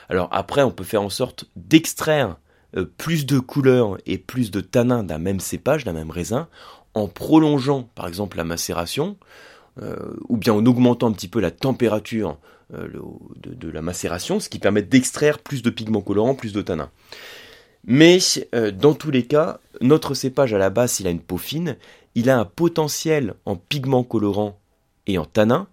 Alors 0.09 0.29
après, 0.31 0.63
on 0.63 0.71
peut 0.71 0.83
faire 0.83 1.01
en 1.01 1.09
sorte 1.09 1.45
d'extraire 1.55 2.37
euh, 2.75 2.85
plus 2.97 3.25
de 3.25 3.39
couleurs 3.39 3.97
et 4.05 4.17
plus 4.17 4.51
de 4.51 4.61
tanins 4.61 5.03
d'un 5.03 5.19
même 5.19 5.39
cépage, 5.39 5.83
d'un 5.83 5.93
même 5.93 6.11
raisin, 6.11 6.47
en 6.93 7.07
prolongeant 7.07 7.83
par 7.95 8.07
exemple 8.07 8.37
la 8.37 8.43
macération, 8.43 9.17
euh, 9.81 10.15
ou 10.27 10.37
bien 10.37 10.53
en 10.53 10.65
augmentant 10.65 11.07
un 11.07 11.11
petit 11.11 11.27
peu 11.27 11.39
la 11.39 11.51
température 11.51 12.37
euh, 12.73 12.87
de, 13.37 13.69
la 13.69 13.81
macération, 13.81 14.39
ce 14.39 14.49
qui 14.49 14.59
permet 14.59 14.81
d'extraire 14.81 15.39
plus 15.39 15.61
de 15.61 15.69
pigments 15.69 16.01
colorants, 16.01 16.35
plus 16.35 16.53
de 16.53 16.61
tanins. 16.61 16.89
Mais 17.87 18.19
dans 18.73 18.93
tous 18.93 19.11
les 19.11 19.23
cas, 19.23 19.59
notre 19.81 20.13
cépage 20.13 20.53
à 20.53 20.57
la 20.57 20.69
base, 20.69 20.99
il 20.99 21.07
a 21.07 21.09
une 21.09 21.21
peau 21.21 21.37
fine, 21.37 21.77
il 22.15 22.29
a 22.29 22.37
un 22.37 22.45
potentiel 22.45 23.33
en 23.45 23.55
pigments 23.55 24.03
colorants 24.03 24.59
et 25.07 25.17
en 25.17 25.25
tanins 25.25 25.67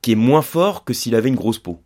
qui 0.00 0.12
est 0.12 0.16
moins 0.16 0.42
fort 0.42 0.84
que 0.84 0.94
s'il 0.94 1.14
avait 1.14 1.28
une 1.28 1.34
grosse 1.34 1.58
peau. 1.58 1.80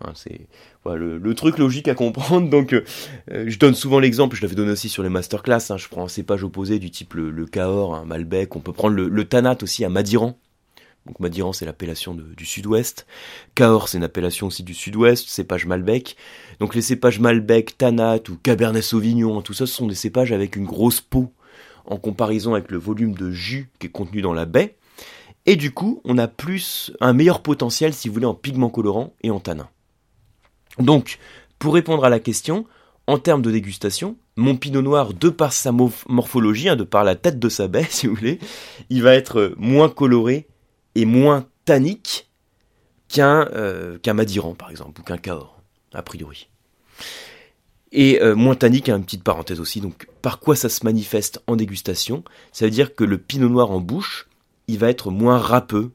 Hein, 0.00 0.12
c'est 0.14 0.48
le, 0.86 1.34
truc 1.34 1.58
logique 1.58 1.88
à 1.88 1.94
comprendre. 1.94 2.48
Donc, 2.50 2.72
euh, 2.72 2.84
euh, 3.30 3.44
je 3.46 3.58
donne 3.58 3.74
souvent 3.74 3.98
l'exemple, 3.98 4.36
je 4.36 4.42
l'avais 4.42 4.54
donné 4.54 4.72
aussi 4.72 4.88
sur 4.88 5.02
les 5.02 5.08
masterclass. 5.08 5.70
Hein, 5.70 5.76
je 5.76 5.88
prends 5.88 6.04
un 6.04 6.08
cépage 6.08 6.42
opposé 6.42 6.78
du 6.78 6.90
type 6.90 7.14
le, 7.14 7.30
le 7.30 7.46
Cahors, 7.46 7.94
un 7.94 8.04
Malbec. 8.04 8.56
On 8.56 8.60
peut 8.60 8.72
prendre 8.72 8.96
le, 8.96 9.24
Tanat 9.24 9.58
aussi, 9.62 9.84
un 9.84 9.88
Madiran. 9.88 10.38
Donc 11.06 11.20
Madiran, 11.20 11.52
c'est 11.52 11.66
l'appellation 11.66 12.14
du 12.14 12.46
sud-ouest. 12.46 13.06
Cahors, 13.54 13.88
c'est 13.88 13.98
une 13.98 14.04
appellation 14.04 14.46
aussi 14.46 14.62
du 14.62 14.72
sud-ouest, 14.72 15.28
cépage 15.28 15.66
Malbec. 15.66 16.16
Donc 16.60 16.74
les 16.74 16.80
cépages 16.80 17.20
Malbec, 17.20 17.76
Tanat 17.76 18.20
ou 18.30 18.36
Cabernet 18.42 18.82
Sauvignon, 18.82 19.42
tout 19.42 19.52
ça, 19.52 19.66
ce 19.66 19.74
sont 19.74 19.86
des 19.86 19.94
cépages 19.94 20.32
avec 20.32 20.56
une 20.56 20.64
grosse 20.64 21.02
peau 21.02 21.30
en 21.86 21.98
comparaison 21.98 22.54
avec 22.54 22.70
le 22.70 22.78
volume 22.78 23.14
de 23.14 23.30
jus 23.30 23.68
qui 23.78 23.88
est 23.88 23.90
contenu 23.90 24.22
dans 24.22 24.32
la 24.32 24.46
baie. 24.46 24.76
Et 25.46 25.56
du 25.56 25.72
coup, 25.72 26.00
on 26.04 26.16
a 26.16 26.26
plus 26.26 26.90
un 27.00 27.12
meilleur 27.12 27.42
potentiel, 27.42 27.92
si 27.92 28.08
vous 28.08 28.14
voulez, 28.14 28.26
en 28.26 28.34
pigments 28.34 28.70
colorants 28.70 29.12
et 29.22 29.30
en 29.30 29.40
tanins. 29.40 29.68
Donc, 30.78 31.18
pour 31.58 31.74
répondre 31.74 32.04
à 32.04 32.08
la 32.08 32.18
question, 32.18 32.64
en 33.06 33.18
termes 33.18 33.42
de 33.42 33.50
dégustation, 33.50 34.16
mon 34.36 34.56
pinot 34.56 34.80
noir, 34.80 35.12
de 35.12 35.28
par 35.28 35.52
sa 35.52 35.70
morphologie, 35.70 36.70
hein, 36.70 36.76
de 36.76 36.84
par 36.84 37.04
la 37.04 37.14
tête 37.14 37.38
de 37.38 37.48
sa 37.50 37.68
baie, 37.68 37.86
si 37.90 38.06
vous 38.06 38.14
voulez, 38.14 38.38
il 38.88 39.02
va 39.02 39.14
être 39.14 39.52
moins 39.58 39.90
coloré 39.90 40.48
et 40.94 41.04
moins 41.04 41.46
tannique 41.64 42.28
qu'un 43.08 43.48
euh, 43.52 43.98
qu'un 43.98 44.14
Madiran, 44.14 44.54
par 44.54 44.70
exemple, 44.70 45.00
ou 45.00 45.04
qu'un 45.04 45.18
Cahors, 45.18 45.60
a 45.92 46.02
priori. 46.02 46.48
Et 47.92 48.20
euh, 48.20 48.34
moins 48.34 48.56
tannique, 48.56 48.88
hein, 48.88 48.96
une 48.96 49.04
petite 49.04 49.22
parenthèse 49.22 49.60
aussi, 49.60 49.80
donc 49.80 50.08
par 50.20 50.40
quoi 50.40 50.56
ça 50.56 50.68
se 50.68 50.84
manifeste 50.84 51.40
en 51.46 51.54
dégustation? 51.54 52.24
Ça 52.50 52.64
veut 52.64 52.72
dire 52.72 52.96
que 52.96 53.04
le 53.04 53.18
pinot 53.18 53.48
noir 53.48 53.70
en 53.70 53.80
bouche, 53.80 54.28
il 54.66 54.78
va 54.78 54.90
être 54.90 55.12
moins 55.12 55.38
râpeux, 55.38 55.92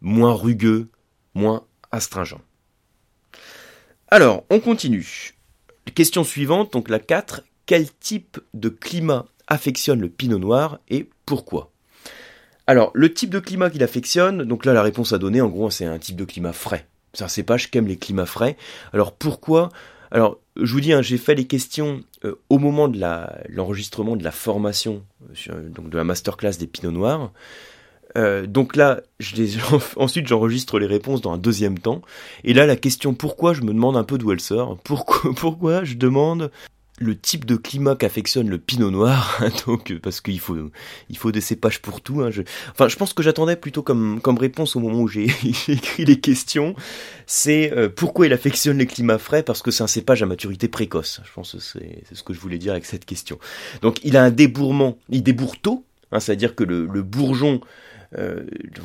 moins 0.00 0.32
rugueux, 0.34 0.88
moins 1.34 1.64
astringent. 1.90 2.38
Alors, 4.06 4.44
on 4.50 4.60
continue. 4.60 5.34
Question 5.96 6.22
suivante, 6.22 6.72
donc 6.72 6.88
la 6.88 7.00
4. 7.00 7.42
Quel 7.66 7.92
type 7.92 8.38
de 8.54 8.68
climat 8.68 9.26
affectionne 9.48 10.00
le 10.00 10.10
pinot 10.10 10.38
noir 10.38 10.78
et 10.88 11.10
pourquoi? 11.26 11.71
Alors, 12.66 12.90
le 12.94 13.12
type 13.12 13.30
de 13.30 13.38
climat 13.38 13.70
qu'il 13.70 13.82
affectionne, 13.82 14.44
donc 14.44 14.64
là 14.64 14.72
la 14.72 14.82
réponse 14.82 15.12
à 15.12 15.18
donner, 15.18 15.40
en 15.40 15.48
gros, 15.48 15.70
c'est 15.70 15.84
un 15.84 15.98
type 15.98 16.16
de 16.16 16.24
climat 16.24 16.52
frais. 16.52 16.86
C'est 17.12 17.24
un 17.24 17.28
cépage 17.28 17.70
qui 17.70 17.78
aime 17.78 17.86
les 17.86 17.96
climats 17.96 18.26
frais. 18.26 18.56
Alors 18.92 19.12
pourquoi 19.12 19.68
Alors, 20.10 20.38
je 20.56 20.72
vous 20.72 20.80
dis, 20.80 20.92
hein, 20.92 21.02
j'ai 21.02 21.18
fait 21.18 21.34
les 21.34 21.46
questions 21.46 22.02
euh, 22.24 22.36
au 22.48 22.58
moment 22.58 22.88
de 22.88 23.00
l'enregistrement 23.48 24.16
de 24.16 24.24
la 24.24 24.30
formation, 24.30 25.02
euh, 25.50 25.68
donc 25.68 25.90
de 25.90 25.96
la 25.96 26.04
masterclass 26.04 26.56
des 26.58 26.66
pinots 26.66 26.92
noirs. 26.92 27.32
Euh, 28.16 28.46
donc 28.46 28.76
là, 28.76 29.00
ensuite 29.96 30.26
j'enregistre 30.26 30.78
les 30.78 30.86
réponses 30.86 31.20
dans 31.20 31.32
un 31.32 31.38
deuxième 31.38 31.78
temps. 31.78 32.02
Et 32.44 32.54
là, 32.54 32.66
la 32.66 32.76
question 32.76 33.14
pourquoi, 33.14 33.54
je 33.54 33.62
me 33.62 33.72
demande 33.72 33.96
un 33.96 34.04
peu 34.04 34.18
d'où 34.18 34.32
elle 34.32 34.40
sort? 34.40 34.78
Pourquoi, 34.84 35.34
pourquoi 35.36 35.84
je 35.84 35.94
demande 35.94 36.50
le 36.98 37.18
type 37.18 37.44
de 37.44 37.56
climat 37.56 37.96
qu'affectionne 37.96 38.48
le 38.48 38.58
pinot 38.58 38.90
noir, 38.90 39.42
donc 39.66 39.94
parce 40.02 40.20
qu'il 40.20 40.38
faut 40.40 40.70
il 41.08 41.16
faut 41.16 41.32
des 41.32 41.40
cépages 41.40 41.80
pour 41.80 42.00
tout. 42.00 42.20
Hein, 42.20 42.30
je, 42.30 42.42
enfin, 42.70 42.88
je 42.88 42.96
pense 42.96 43.12
que 43.12 43.22
j'attendais 43.22 43.56
plutôt 43.56 43.82
comme 43.82 44.20
comme 44.20 44.38
réponse 44.38 44.76
au 44.76 44.80
moment 44.80 45.00
où 45.00 45.08
j'ai 45.08 45.24
écrit 45.68 46.04
les 46.04 46.20
questions, 46.20 46.74
c'est 47.26 47.72
euh, 47.72 47.88
pourquoi 47.88 48.26
il 48.26 48.32
affectionne 48.32 48.78
les 48.78 48.86
climats 48.86 49.18
frais? 49.18 49.42
Parce 49.42 49.62
que 49.62 49.70
c'est 49.70 49.82
un 49.82 49.88
cépage 49.88 50.22
à 50.22 50.26
maturité 50.26 50.68
précoce. 50.68 51.20
Je 51.24 51.32
pense 51.32 51.52
que 51.52 51.58
c'est 51.58 52.02
ce 52.12 52.22
que 52.22 52.32
je 52.32 52.40
voulais 52.40 52.58
dire 52.58 52.72
avec 52.72 52.84
cette 52.84 53.04
question. 53.04 53.38
Donc, 53.80 53.98
il 54.04 54.16
a 54.16 54.22
un 54.22 54.30
débourrement, 54.30 54.98
il 55.08 55.22
débourre 55.22 55.60
tôt, 55.60 55.84
hein, 56.12 56.20
c'est-à-dire 56.20 56.54
que 56.54 56.64
le, 56.64 57.02
bourgeon 57.02 57.60
euh, 58.18 58.44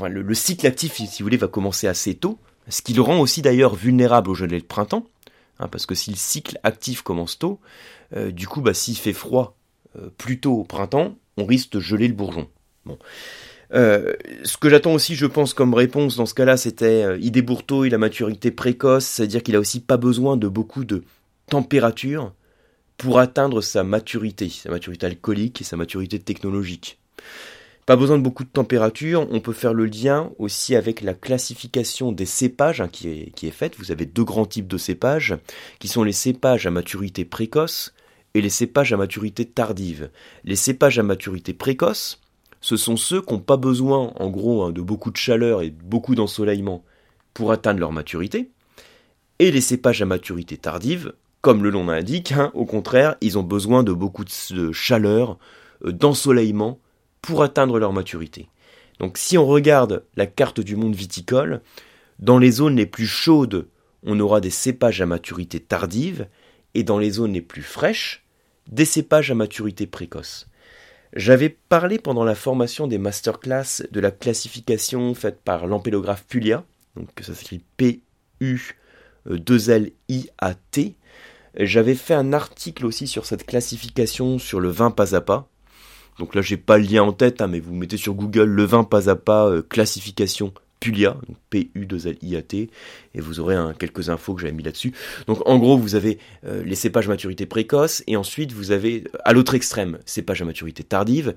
le, 0.10 0.34
cycle 0.34 0.66
actif, 0.66 0.94
si 0.96 1.06
vous 1.06 1.26
voulez, 1.26 1.38
va 1.38 1.48
commencer 1.48 1.88
assez 1.88 2.16
tôt, 2.16 2.40
ce 2.70 2.82
qui 2.82 2.94
le 2.94 3.02
rend 3.02 3.20
aussi 3.20 3.42
d'ailleurs 3.42 3.76
vulnérable 3.76 4.30
au 4.30 4.34
gelées 4.34 4.60
de 4.60 4.66
printemps, 4.66 5.06
hein, 5.60 5.68
parce 5.68 5.86
que 5.86 5.96
si 5.96 6.12
le 6.12 6.16
cycle 6.16 6.60
actif 6.64 7.02
commence 7.02 7.40
tôt, 7.40 7.60
euh, 8.16 8.32
du 8.32 8.48
coup, 8.48 8.62
bah, 8.62 8.74
s'il 8.74 8.98
fait 8.98 9.14
froid 9.14 9.58
euh, 9.98 10.10
plus 10.18 10.40
tôt 10.40 10.54
au 10.54 10.64
printemps, 10.64 11.18
on 11.38 11.46
risque 11.46 11.72
de 11.72 11.80
geler 11.80 12.08
le 12.08 12.14
bourgeon. 12.14 12.48
Bon. 12.86 12.98
ce 13.72 14.58
que 14.58 14.70
j'attends 14.70 14.94
aussi, 14.94 15.16
je 15.16 15.26
pense, 15.26 15.54
comme 15.54 15.74
réponse 15.74 16.16
dans 16.16 16.26
ce 16.26 16.34
cas-là, 16.34 16.56
c'était 16.56 17.20
il 17.20 17.32
débourre 17.32 17.66
tôt, 17.66 17.84
il 17.84 17.94
a 17.94 17.98
maturité 17.98 18.50
précoce, 18.50 19.06
c'est-à-dire 19.06 19.44
qu'il 19.44 19.56
a 19.58 19.60
aussi 19.60 19.82
pas 19.82 19.98
besoin 19.98 20.38
de 20.38 20.48
beaucoup 20.48 20.86
de 20.86 21.04
température 21.50 22.34
pour 22.98 23.20
atteindre 23.20 23.62
sa 23.62 23.84
maturité, 23.84 24.50
sa 24.50 24.70
maturité 24.70 25.06
alcoolique 25.06 25.62
et 25.62 25.64
sa 25.64 25.78
maturité 25.78 26.20
technologique. 26.20 27.00
Pas 27.88 27.96
besoin 27.96 28.18
de 28.18 28.22
beaucoup 28.22 28.44
de 28.44 28.50
température, 28.50 29.26
on 29.32 29.40
peut 29.40 29.54
faire 29.54 29.74
le 29.74 29.86
lien 29.86 30.30
aussi 30.40 30.76
avec 30.76 31.00
la 31.00 31.14
classification 31.14 32.12
des 32.12 32.26
cépages 32.26 32.82
hein, 32.82 32.90
qui, 32.90 33.08
est, 33.08 33.52
faite. 33.52 33.78
Vous 33.78 33.94
avez 33.94 34.06
deux 34.06 34.26
grands 34.26 34.46
types 34.46 34.68
de 34.68 34.78
cépages, 34.78 35.38
qui 35.80 35.88
sont 35.88 36.04
les 36.04 36.12
cépages 36.12 36.68
à 36.68 36.70
maturité 36.70 37.24
précoce 37.24 37.94
et 38.34 38.42
les 38.42 38.50
cépages 38.50 38.92
à 38.92 38.98
maturité 38.98 39.46
tardive. 39.46 40.10
Les 40.44 40.58
cépages 40.58 41.00
à 41.00 41.04
maturité 41.04 41.54
précoce, 41.54 42.20
ce 42.60 42.76
sont 42.76 42.98
ceux 42.98 43.22
qui 43.22 43.34
n'ont 43.34 43.40
pas 43.40 43.56
besoin, 43.56 44.12
en 44.18 44.30
gros, 44.30 44.64
hein, 44.64 44.72
de 44.74 44.82
beaucoup 44.82 45.10
de 45.10 45.16
chaleur 45.16 45.62
et 45.62 45.70
beaucoup 45.70 46.14
d'ensoleillement 46.14 46.84
pour 47.34 47.54
atteindre 47.54 47.80
leur 47.80 47.94
maturité. 47.94 48.52
Et 49.40 49.50
les 49.50 49.62
cépages 49.62 50.02
à 50.02 50.06
maturité 50.06 50.58
tardive, 50.58 51.14
comme 51.40 51.64
le 51.64 51.72
nom 51.72 51.86
l'indique, 51.86 52.34
hein, 52.34 52.52
au 52.54 52.66
contraire, 52.66 53.16
ils 53.22 53.38
ont 53.38 53.44
besoin 53.44 53.84
de 53.84 53.94
beaucoup 53.94 54.26
de 54.26 54.72
chaleur, 54.74 55.38
euh, 55.86 55.94
d'ensoleillement 55.94 56.80
pour 57.28 57.44
atteindre 57.44 57.78
leur 57.78 57.92
maturité. 57.92 58.48
Donc 59.00 59.18
si 59.18 59.38
on 59.38 59.46
regarde 59.46 60.06
la 60.16 60.28
carte 60.28 60.62
du 60.62 60.78
monde 60.78 60.96
viticole, 60.96 61.60
dans 62.20 62.38
les 62.38 62.52
zones 62.52 62.78
les 62.78 62.86
plus 62.86 63.06
chaudes, 63.06 63.68
on 64.04 64.18
aura 64.22 64.40
des 64.40 64.50
cépages 64.50 65.02
à 65.02 65.06
maturité 65.06 65.60
tardive, 65.60 66.30
et 66.74 66.84
dans 66.84 66.98
les 66.98 67.12
zones 67.12 67.34
les 67.34 67.42
plus 67.42 67.64
fraîches, 67.64 68.24
des 68.70 68.86
cépages 68.86 69.30
à 69.30 69.36
maturité 69.36 69.88
précoce. 69.88 70.48
J'avais 71.14 71.50
parlé 71.50 72.00
pendant 72.00 72.24
la 72.24 72.34
formation 72.34 72.88
des 72.88 72.98
masterclass 72.98 73.84
de 73.92 74.00
la 74.00 74.12
classification 74.12 75.14
faite 75.14 75.42
par 75.44 75.68
l'ampélographe 75.68 76.26
Pulia, 76.28 76.64
donc 76.96 77.10
ça 77.20 77.36
s'écrit 77.36 77.62
P-U-2-L-I-A-T. 77.76 78.56
J'avais 81.60 81.96
fait 81.96 82.14
un 82.14 82.32
article 82.32 82.86
aussi 82.86 83.06
sur 83.06 83.26
cette 83.26 83.46
classification 83.46 84.40
sur 84.40 84.62
le 84.62 84.70
vin 84.70 84.92
pas 84.92 85.14
à 85.14 85.20
pas, 85.20 85.50
donc 86.20 86.36
là, 86.36 86.42
j'ai 86.42 86.58
pas 86.58 86.78
le 86.78 86.86
lien 86.86 87.04
en 87.04 87.14
tête, 87.14 87.42
hein, 87.42 87.48
mais 87.48 87.60
vous 87.60 87.74
mettez 87.74 87.98
sur 87.98 88.14
Google 88.14 88.50
le 88.50 88.64
vin 88.64 88.84
pas 88.84 89.10
à 89.10 89.16
pas 89.16 89.48
euh, 89.48 89.62
classification 89.62 90.54
Pulia, 90.80 91.18
P-U-2-L-I-A-T, 91.50 92.70
et 93.16 93.20
vous 93.20 93.40
aurez 93.40 93.56
quelques 93.80 94.10
infos 94.10 94.36
que 94.36 94.42
j'avais 94.42 94.54
mis 94.54 94.64
là-dessus. 94.64 94.94
Donc 95.26 95.40
en 95.48 95.58
gros, 95.58 95.78
vous 95.78 95.96
avez 95.96 96.20
euh, 96.46 96.64
les 96.64 96.76
cépages 96.76 97.08
maturité 97.08 97.46
précoce, 97.46 98.04
et 98.06 98.16
ensuite 98.16 98.52
vous 98.52 98.72
avez 98.72 99.06
à 99.26 99.34
l'autre 99.34 99.56
extrême 99.56 99.98
cépages 100.06 100.42
à 100.42 100.46
maturité 100.46 100.84
tardive, 100.84 101.36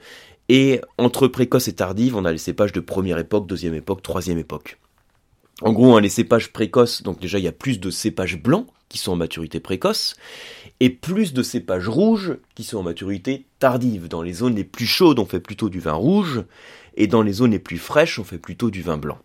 et 0.48 0.80
entre 0.98 1.28
précoce 1.28 1.68
et 1.68 1.72
tardive, 1.72 2.16
on 2.16 2.24
a 2.24 2.32
les 2.32 2.38
cépages 2.38 2.72
de 2.72 2.80
première 2.80 3.18
époque, 3.18 3.46
deuxième 3.46 3.74
époque, 3.74 4.02
troisième 4.02 4.38
époque. 4.38 4.78
En 5.62 5.72
gros, 5.72 5.96
hein, 5.96 6.00
les 6.00 6.08
cépages 6.08 6.52
précoces, 6.52 7.02
donc 7.02 7.20
déjà 7.20 7.38
il 7.38 7.44
y 7.44 7.48
a 7.48 7.52
plus 7.52 7.80
de 7.80 7.90
cépages 7.90 8.40
blancs 8.40 8.66
qui 8.88 8.98
sont 8.98 9.12
en 9.12 9.16
maturité 9.16 9.60
précoce, 9.60 10.16
et 10.80 10.90
plus 10.90 11.32
de 11.32 11.42
cépages 11.42 11.88
rouges 11.88 12.36
qui 12.54 12.64
sont 12.64 12.78
en 12.78 12.82
maturité 12.82 13.46
tardive. 13.58 14.08
Dans 14.08 14.22
les 14.22 14.32
zones 14.32 14.56
les 14.56 14.64
plus 14.64 14.86
chaudes, 14.86 15.18
on 15.18 15.26
fait 15.26 15.40
plutôt 15.40 15.68
du 15.68 15.80
vin 15.80 15.92
rouge, 15.92 16.42
et 16.96 17.06
dans 17.06 17.22
les 17.22 17.34
zones 17.34 17.52
les 17.52 17.58
plus 17.58 17.78
fraîches, 17.78 18.18
on 18.18 18.24
fait 18.24 18.38
plutôt 18.38 18.70
du 18.70 18.82
vin 18.82 18.96
blanc. 18.96 19.18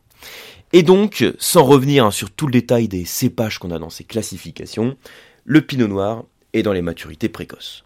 Et 0.74 0.84
donc, 0.84 1.26
sans 1.40 1.64
revenir 1.64 2.06
hein, 2.06 2.12
sur 2.12 2.30
tout 2.30 2.48
le 2.48 2.52
détail 2.52 2.88
des 2.88 3.06
cépages 3.06 3.58
qu'on 3.60 3.72
a 3.72 3.80
dans 3.80 3.90
ces 3.90 4.04
classifications, 4.04 4.98
le 5.46 5.62
pinot 5.62 5.88
noir 5.88 6.26
est 6.54 6.64
dans 6.64 6.74
les 6.74 6.82
maturités 6.82 7.30
précoces. 7.30 7.84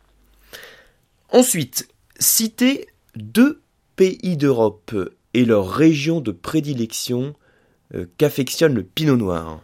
Ensuite, 1.31 1.87
citer 2.19 2.87
deux 3.15 3.61
pays 3.95 4.37
d'Europe 4.37 4.95
et 5.33 5.45
leur 5.45 5.69
région 5.69 6.21
de 6.21 6.31
prédilection 6.31 7.35
qu'affectionne 8.17 8.75
le 8.75 8.83
pinot 8.83 9.17
noir. 9.17 9.61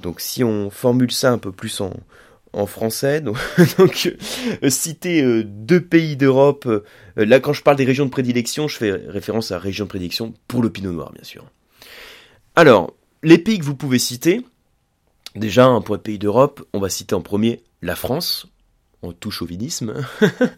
Donc 0.00 0.20
si 0.20 0.42
on 0.44 0.70
formule 0.70 1.12
ça 1.12 1.32
un 1.32 1.38
peu 1.38 1.52
plus 1.52 1.80
en, 1.80 2.66
français, 2.66 3.22
euh, 3.78 4.70
citer 4.70 5.22
euh, 5.22 5.44
deux 5.44 5.80
pays 5.80 6.16
d'Europe, 6.16 6.68
là 7.16 7.38
quand 7.38 7.52
je 7.52 7.62
parle 7.62 7.76
des 7.76 7.84
régions 7.84 8.06
de 8.06 8.10
prédilection, 8.10 8.66
je 8.66 8.76
fais 8.76 8.90
référence 8.90 9.52
à 9.52 9.58
région 9.58 9.84
de 9.84 9.90
prédilection 9.90 10.34
pour 10.48 10.62
le 10.62 10.70
pinot 10.70 10.92
noir 10.92 11.12
bien 11.12 11.22
sûr. 11.22 11.44
Alors, 12.56 12.94
les 13.22 13.38
pays 13.38 13.58
que 13.58 13.64
vous 13.64 13.76
pouvez 13.76 14.00
citer, 14.00 14.44
déjà 15.36 15.66
hein, 15.66 15.80
pour 15.80 15.98
pays 16.00 16.18
d'Europe, 16.18 16.66
on 16.72 16.80
va 16.80 16.88
citer 16.88 17.14
en 17.14 17.20
premier 17.20 17.62
la 17.82 17.94
France, 17.94 18.48
en 19.02 19.12
tout 19.12 19.30
chauvinisme, 19.30 19.94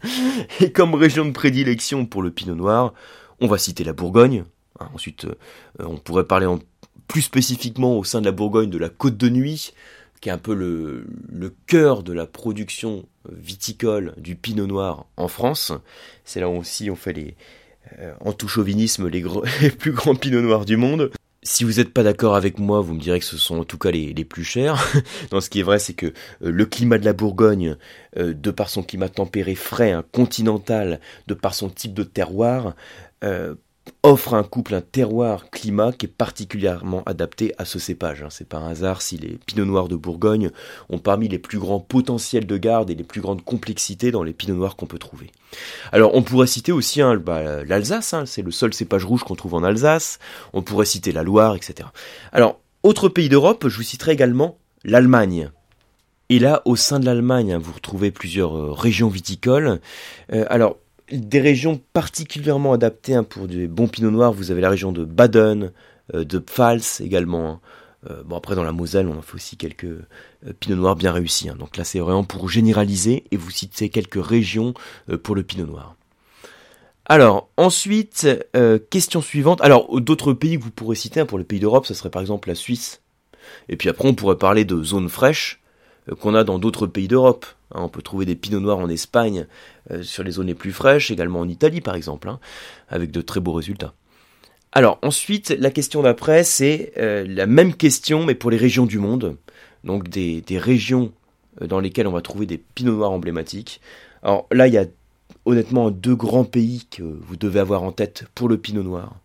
et 0.61 0.73
comme 0.73 0.95
région 0.95 1.27
de 1.27 1.33
prédilection 1.33 2.07
pour 2.07 2.23
le 2.23 2.31
pinot 2.31 2.55
noir, 2.55 2.95
on 3.41 3.49
va 3.49 3.59
citer 3.59 3.85
la 3.85 3.93
Bourgogne, 3.93 4.45
hein, 4.81 4.89
ensuite 4.95 5.27
on 5.79 5.99
pourrait 5.99 6.25
parler 6.25 6.47
en 6.47 6.59
plus 7.09 7.23
spécifiquement 7.23 7.99
au 7.99 8.05
sein 8.05 8.21
de 8.21 8.27
la 8.27 8.33
Bourgogne 8.33 8.71
de 8.71 8.79
la 8.79 8.89
Côte 8.89 9.17
de 9.17 9.29
Nuit, 9.29 9.75
qui 10.21 10.29
est 10.29 10.33
un 10.33 10.39
peu 10.39 10.55
le, 10.55 11.05
cœur 11.67 12.03
de 12.03 12.13
la 12.13 12.27
production 12.27 13.05
viticole 13.31 14.15
du 14.17 14.37
pinot 14.37 14.67
noir 14.67 15.07
en 15.17 15.29
France. 15.29 15.73
C'est 16.25 16.41
là 16.41 16.49
aussi 16.49 16.91
on 16.91 16.97
fait 16.97 17.13
les, 17.13 17.35
euh, 17.99 18.13
en 18.21 18.33
tout 18.33 18.49
chauvinisme, 18.49 19.09
les, 19.09 19.23
plus 19.79 19.93
grands 19.93 20.15
pinots 20.15 20.41
noirs 20.41 20.65
du 20.65 20.77
monde. 20.77 21.11
Si 21.45 21.65
vous 21.65 21.73
n'êtes 21.73 21.93
pas 21.93 22.05
d'accord 22.05 22.37
avec 22.37 22.61
moi, 22.61 22.81
vous 22.81 22.95
me 22.95 23.01
direz 23.01 23.19
que 23.19 23.25
ce 23.25 23.37
sont 23.37 23.59
en 23.59 23.65
tout 23.65 23.79
cas 23.79 23.91
les, 23.91 24.25
plus 24.25 24.45
chers. 24.45 24.81
non, 25.33 25.41
ce 25.41 25.51
qui 25.51 25.59
est 25.59 25.65
vrai, 25.65 25.81
c'est 25.81 25.95
que 25.95 26.07
euh, 26.07 26.13
le 26.41 26.67
climat 26.67 26.99
de 26.99 27.05
la 27.05 27.15
Bourgogne, 27.15 27.77
euh, 28.17 28.33
de 28.33 28.51
par 28.53 28.71
son 28.71 28.85
climat 28.85 29.09
tempéré, 29.09 29.57
frais, 29.57 29.91
hein, 29.91 30.05
continental, 30.13 31.01
de 31.27 31.35
par 31.35 31.55
son 31.55 31.69
type 31.69 31.95
de 31.95 32.05
terroir, 32.05 32.77
offre 34.05 34.35
un 34.35 34.43
couple, 34.43 34.75
un 34.75 34.81
terroir-climat 34.81 35.93
qui 35.93 36.07
est 36.07 36.09
particulièrement 36.09 37.03
adapté 37.07 37.55
à 37.59 37.65
ce 37.65 37.79
cépage. 37.79 38.23
Hein. 38.23 38.29
C'est 38.31 38.49
pas 38.49 38.59
un 38.59 38.71
hasard 38.71 39.03
si 39.03 39.17
les 39.17 39.39
pinots 39.47 39.65
noirs 39.65 39.89
de 39.89 39.97
Bourgogne 39.97 40.51
ont 40.89 40.99
parmi 40.99 41.29
les 41.29 41.39
plus 41.39 41.59
grands 41.59 41.81
potentiels 41.81 42.47
de 42.47 42.57
garde 42.57 42.91
et 42.91 42.95
les 42.95 43.05
plus 43.05 43.21
grandes 43.21 43.45
complexités 43.45 44.11
dans 44.11 44.23
les 44.23 44.33
pinots 44.33 44.57
noirs 44.57 44.77
qu'on 44.77 44.87
peut 44.87 44.99
trouver. 44.99 45.31
Alors 45.93 46.15
on 46.15 46.23
pourrait 46.23 46.47
citer 46.47 46.73
aussi 46.73 47.01
bah, 47.21 47.65
l'Alsace, 47.65 48.15
hein. 48.15 48.27
c'est 48.27 48.43
le 48.43 48.51
seul 48.51 48.75
cépage 48.75 49.05
rouge 49.05 49.23
qu'on 49.25 49.35
trouve 49.35 49.55
en 49.55 49.65
Alsace, 49.65 50.19
on 50.53 50.63
pourrait 50.63 50.87
citer 50.87 51.13
la 51.13 51.23
Loire, 51.23 51.55
etc. 51.55 51.89
Alors, 52.33 52.61
autre 52.83 53.09
pays 53.09 53.29
d'Europe, 53.29 53.69
je 53.69 53.77
vous 53.77 53.83
citerai 53.83 54.13
également 54.13 54.59
l'Allemagne. 54.85 55.51
Et 56.29 56.39
là, 56.39 56.63
au 56.65 56.77
sein 56.77 56.99
de 56.99 57.05
l'Allemagne, 57.05 57.53
hein, 57.53 57.59
vous 57.59 57.73
retrouvez 57.73 58.11
plusieurs 58.11 58.57
euh, 58.57 58.73
régions 58.73 59.09
viticoles. 59.09 59.81
Euh, 60.33 60.47
alors, 60.49 60.79
des 61.11 61.41
régions 61.41 61.81
particulièrement 61.93 62.73
adaptées 62.73 63.15
hein, 63.15 63.25
pour 63.25 63.49
des 63.49 63.67
bons 63.67 63.89
pinots 63.89 64.11
noirs, 64.11 64.33
vous 64.33 64.51
avez 64.51 64.61
la 64.61 64.71
région 64.71 64.93
de 64.93 65.05
Baden, 65.05 65.73
euh, 66.15 66.25
de 66.25 66.39
Pfalz 66.39 67.01
également. 67.01 67.61
Hein. 68.09 68.15
bon, 68.25 68.37
après, 68.37 68.55
dans 68.55 68.65
la 68.65 68.73
Moselle, 68.73 69.09
on 69.09 69.19
a 69.19 69.23
fait 69.23 69.35
aussi 69.35 69.57
quelques 69.57 69.95
pinots 70.61 70.77
noirs 70.77 70.97
bien 70.97 71.13
réussis. 71.13 71.49
Donc 71.59 71.77
là, 71.77 71.85
c'est 71.85 72.01
vraiment 72.01 72.25
pour 72.25 72.49
généraliser 72.49 73.25
et 73.31 73.37
vous 73.37 73.51
citez 73.51 73.89
quelques 73.89 74.25
régions 74.25 74.75
pour 75.23 75.35
le 75.35 75.43
pinot 75.43 75.67
noir. 75.67 75.97
Alors, 77.07 77.49
ensuite, 77.57 78.27
question 78.91 79.23
suivante. 79.23 79.61
Alors, 79.61 80.01
d'autres 80.01 80.33
pays 80.33 80.59
que 80.59 80.65
vous 80.65 80.71
pourrez 80.71 80.97
citer 80.97 81.25
pour 81.25 81.39
les 81.39 81.45
pays 81.45 81.61
d'Europe, 81.61 81.87
ce 81.87 81.95
serait 81.95 82.11
par 82.11 82.23
exemple 82.23 82.49
la 82.49 82.55
Suisse. 82.55 83.03
Et 83.69 83.77
puis 83.77 83.89
après, 83.89 84.09
on 84.09 84.15
pourrait 84.15 84.39
parler 84.39 84.65
de 84.65 84.83
zones 84.83 85.09
fraîches. 85.09 85.62
Euh, 86.11 86.15
qu'on 86.15 86.35
a 86.35 86.45
dans 86.45 86.59
d'autres 86.59 86.87
pays 86.87 87.09
d'Europe. 87.09 87.47
Hein. 87.75 87.83
on 87.83 87.89
peut 87.89 88.03
trouver 88.03 88.27
des 88.27 88.35
pinots 88.35 88.61
noirs 88.61 88.79
en 88.79 88.89
Espagne 88.89 89.47
euh, 89.91 90.03
sur 90.03 90.23
les 90.23 90.33
zones 90.33 90.49
les 90.49 90.55
plus 90.55 90.73
fraîches, 90.73 91.11
également 91.11 91.41
en 91.41 91.49
Italie 91.49 91.81
par 91.81 91.95
exemple, 91.95 92.29
hein, 92.29 92.39
avec 92.89 93.11
de 93.11 93.21
très 93.21 93.41
beaux 93.41 93.53
résultats. 93.53 93.95
Alors 94.73 94.99
ensuite, 95.03 95.51
la 95.51 95.71
question 95.71 96.03
d'après, 96.03 96.45
c'est 96.45 96.93
euh, 96.97 97.25
la 97.29 97.47
même 97.47 97.75
question, 97.75 98.25
mais 98.25 98.35
pour 98.35 98.51
les 98.51 98.57
régions 98.57 98.87
du 98.87 98.99
monde. 98.99 99.37
Donc 99.85 100.09
des, 100.09 100.43
régions 100.51 101.13
dans 101.61 101.81
lesquelles 101.81 102.07
on 102.07 102.13
va 102.13 102.23
trouver 102.23 102.47
des 102.47 102.59
pinots 102.59 102.95
noirs 102.95 103.11
emblématiques. 103.11 103.81
Alors 104.23 104.47
là, 104.53 104.69
il 104.69 104.75
y 104.75 104.79
a 104.79 104.87
honnêtement 105.45 105.91
deux 105.91 106.15
grands 106.15 106.45
pays 106.45 106.87
que 106.89 107.03
vous 107.03 107.37
devez 107.37 107.59
avoir 107.59 107.83
en 107.83 107.91
tête 107.91 108.27
pour 108.35 108.49
le 108.49 108.59
pinot 108.59 108.85
noir. 108.85 109.17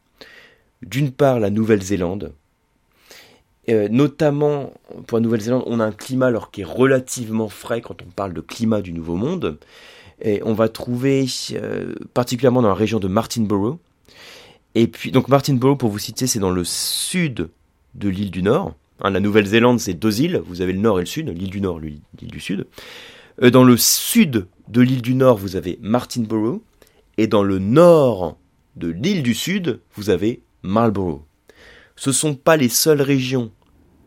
D'une 0.82 1.12
part, 1.12 1.40
la 1.40 1.52
Nouvelle-Zélande, 1.52 2.34
euh, 3.70 3.88
notamment 3.90 4.74
pour 5.08 5.18
la 5.18 5.22
Nouvelle-Zélande, 5.22 5.64
on 5.66 5.80
a 5.80 5.86
un 5.86 5.92
climat 5.92 6.28
alors 6.28 6.52
qui 6.52 6.62
est 6.62 6.66
relativement 6.66 7.50
frais 7.50 7.82
quand 7.82 8.02
on 8.02 8.10
parle 8.10 8.34
de 8.34 8.42
climat 8.42 8.82
du 8.82 8.94
Nouveau 8.94 9.16
Monde. 9.16 9.58
Et 10.22 10.42
on 10.44 10.54
va 10.54 10.70
trouver 10.70 11.26
euh, 11.54 11.94
particulièrement 12.14 12.62
dans 12.62 12.70
la 12.70 12.74
région 12.74 13.00
de 13.00 13.08
Martinborough. 13.08 13.78
Et 14.74 14.88
puis 14.88 15.12
donc 15.12 15.28
Martinborough, 15.28 15.78
pour 15.78 15.90
vous 15.90 16.00
citer, 16.00 16.28
c'est 16.28 16.40
dans 16.40 16.52
le 16.52 16.64
sud 16.64 17.50
de 17.96 18.10
l'île 18.10 18.32
du 18.32 18.42
Nord. 18.42 18.74
Hein, 19.02 19.12
la 19.12 19.20
Nouvelle-Zélande, 19.20 19.80
c'est 19.80 19.94
deux 19.94 20.22
îles. 20.22 20.42
Vous 20.46 20.62
avez 20.62 20.74
le 20.74 20.80
nord 20.80 21.00
et 21.00 21.04
le 21.04 21.08
sud, 21.08 21.30
l'île 21.30 21.50
du 21.50 21.62
Nord, 21.62 21.80
l'île 21.80 22.02
du 22.22 22.40
Sud. 22.40 22.66
Euh, 23.44 23.52
dans 23.52 23.64
le 23.64 23.78
sud 23.78 24.48
de 24.70 24.82
l'île 24.82 25.02
du 25.02 25.14
Nord, 25.14 25.38
vous 25.38 25.56
avez 25.56 25.78
Martinborough. 25.82 26.62
Et 27.18 27.28
dans 27.28 27.44
le 27.44 27.60
nord 27.60 28.38
de 28.76 28.90
l'île 28.90 29.24
du 29.24 29.34
Sud, 29.34 29.82
vous 29.96 30.10
avez 30.10 30.42
Marlborough. 30.62 31.24
Ce 31.96 32.12
ne 32.12 32.14
sont 32.14 32.36
pas 32.36 32.58
les 32.58 32.70
seules 32.70 33.02
régions 33.02 33.52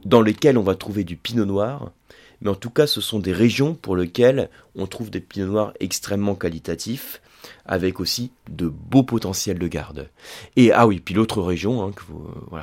dans 0.04 0.22
lesquelles 0.22 0.58
on 0.58 0.62
va 0.62 0.74
trouver 0.74 1.04
du 1.04 1.16
pinot 1.16 1.44
noir, 1.44 1.92
mais 2.40 2.50
en 2.50 2.54
tout 2.54 2.70
cas 2.70 2.86
ce 2.86 3.00
sont 3.00 3.18
des 3.18 3.32
régions 3.32 3.74
pour 3.74 3.96
lesquelles 3.96 4.50
on 4.74 4.86
trouve 4.86 5.10
des 5.10 5.20
pinots 5.20 5.46
noirs 5.46 5.72
extrêmement 5.80 6.34
qualitatifs, 6.34 7.20
avec 7.64 8.00
aussi 8.00 8.32
de 8.50 8.68
beaux 8.68 9.02
potentiels 9.02 9.58
de 9.58 9.68
garde. 9.68 10.10
Et 10.56 10.72
ah 10.72 10.86
oui, 10.86 11.00
puis 11.00 11.14
l'autre 11.14 11.42
région 11.42 11.82
hein, 11.82 11.92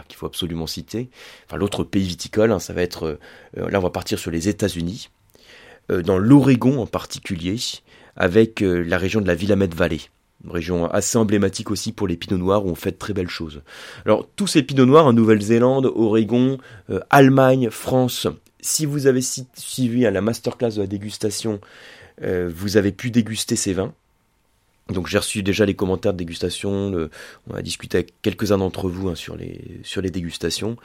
qu'il 0.08 0.17
faut 0.17 0.25
absolument 0.25 0.67
citer, 0.67 1.10
enfin 1.46 1.58
l'autre 1.58 1.84
pays 1.84 2.08
viticole, 2.08 2.51
hein, 2.51 2.60
ça 2.60 2.74
va 2.74 2.82
être, 2.82 3.20
euh, 3.58 3.70
là 3.70 3.79
on 3.79 3.84
va 3.84 3.89
partir 3.89 4.20
sur 4.20 4.32
les 4.32 4.50
États-Unis, 4.50 5.10
euh, 5.91 6.01
dans 6.01 6.17
l'Oregon 6.17 6.79
en 6.79 6.88
particulier, 6.88 7.58
avec 8.15 8.62
euh, 8.62 8.82
la 8.82 8.98
région 8.98 9.22
de 9.22 9.27
la 9.27 9.36
Willamette 9.36 9.75
Valley. 9.75 10.00
Une 10.44 10.51
région 10.51 10.86
assez 10.86 11.17
emblématique 11.17 11.72
aussi 11.72 11.91
pour 11.91 12.08
les 12.08 12.15
pinots 12.15 12.38
noirs 12.38 12.65
où 12.65 12.70
on 12.70 12.75
fait 12.75 12.91
de 12.91 12.98
très 12.98 13.13
belles 13.13 13.29
choses. 13.29 13.62
Alors 14.06 14.27
tous 14.36 14.48
ces 14.48 14.63
pinots 14.63 14.86
noirs 14.86 15.06
en 15.06 15.13
Nouvelle-Zélande, 15.13 15.91
Oregon, 15.96 16.58
euh, 16.89 17.00
Allemagne, 17.10 17.70
France, 17.70 18.27
si 18.60 18.86
vous 18.86 19.08
avez 19.08 19.22
suivi 19.22 20.06
à 20.06 20.12
la 20.12 20.22
masterclass 20.22 20.75
de 20.75 20.82
la 20.82 20.88
dégustation, 20.88 21.60
euh, 22.22 22.51
vous 22.53 22.77
avez 22.77 22.91
pu 22.91 23.12
déguster 23.12 23.56
ces 23.56 23.74
vins. 23.74 23.94
Donc 24.89 25.08
j'ai 25.08 25.17
reçu 25.17 25.44
déjà 25.44 25.65
les 25.65 25.74
commentaires 25.74 26.13
de 26.13 26.17
dégustation, 26.17 27.10
on 27.50 27.53
a 27.53 27.62
discuté 27.62 27.98
avec 27.98 28.13
quelques-uns 28.22 28.58
d'entre 28.58 28.89
vous 28.89 29.10
hein, 29.10 29.15
sur, 29.15 29.36
les, 29.36 29.82
sur 29.84 30.01
les 30.01 30.12
dégustations. 30.12 30.77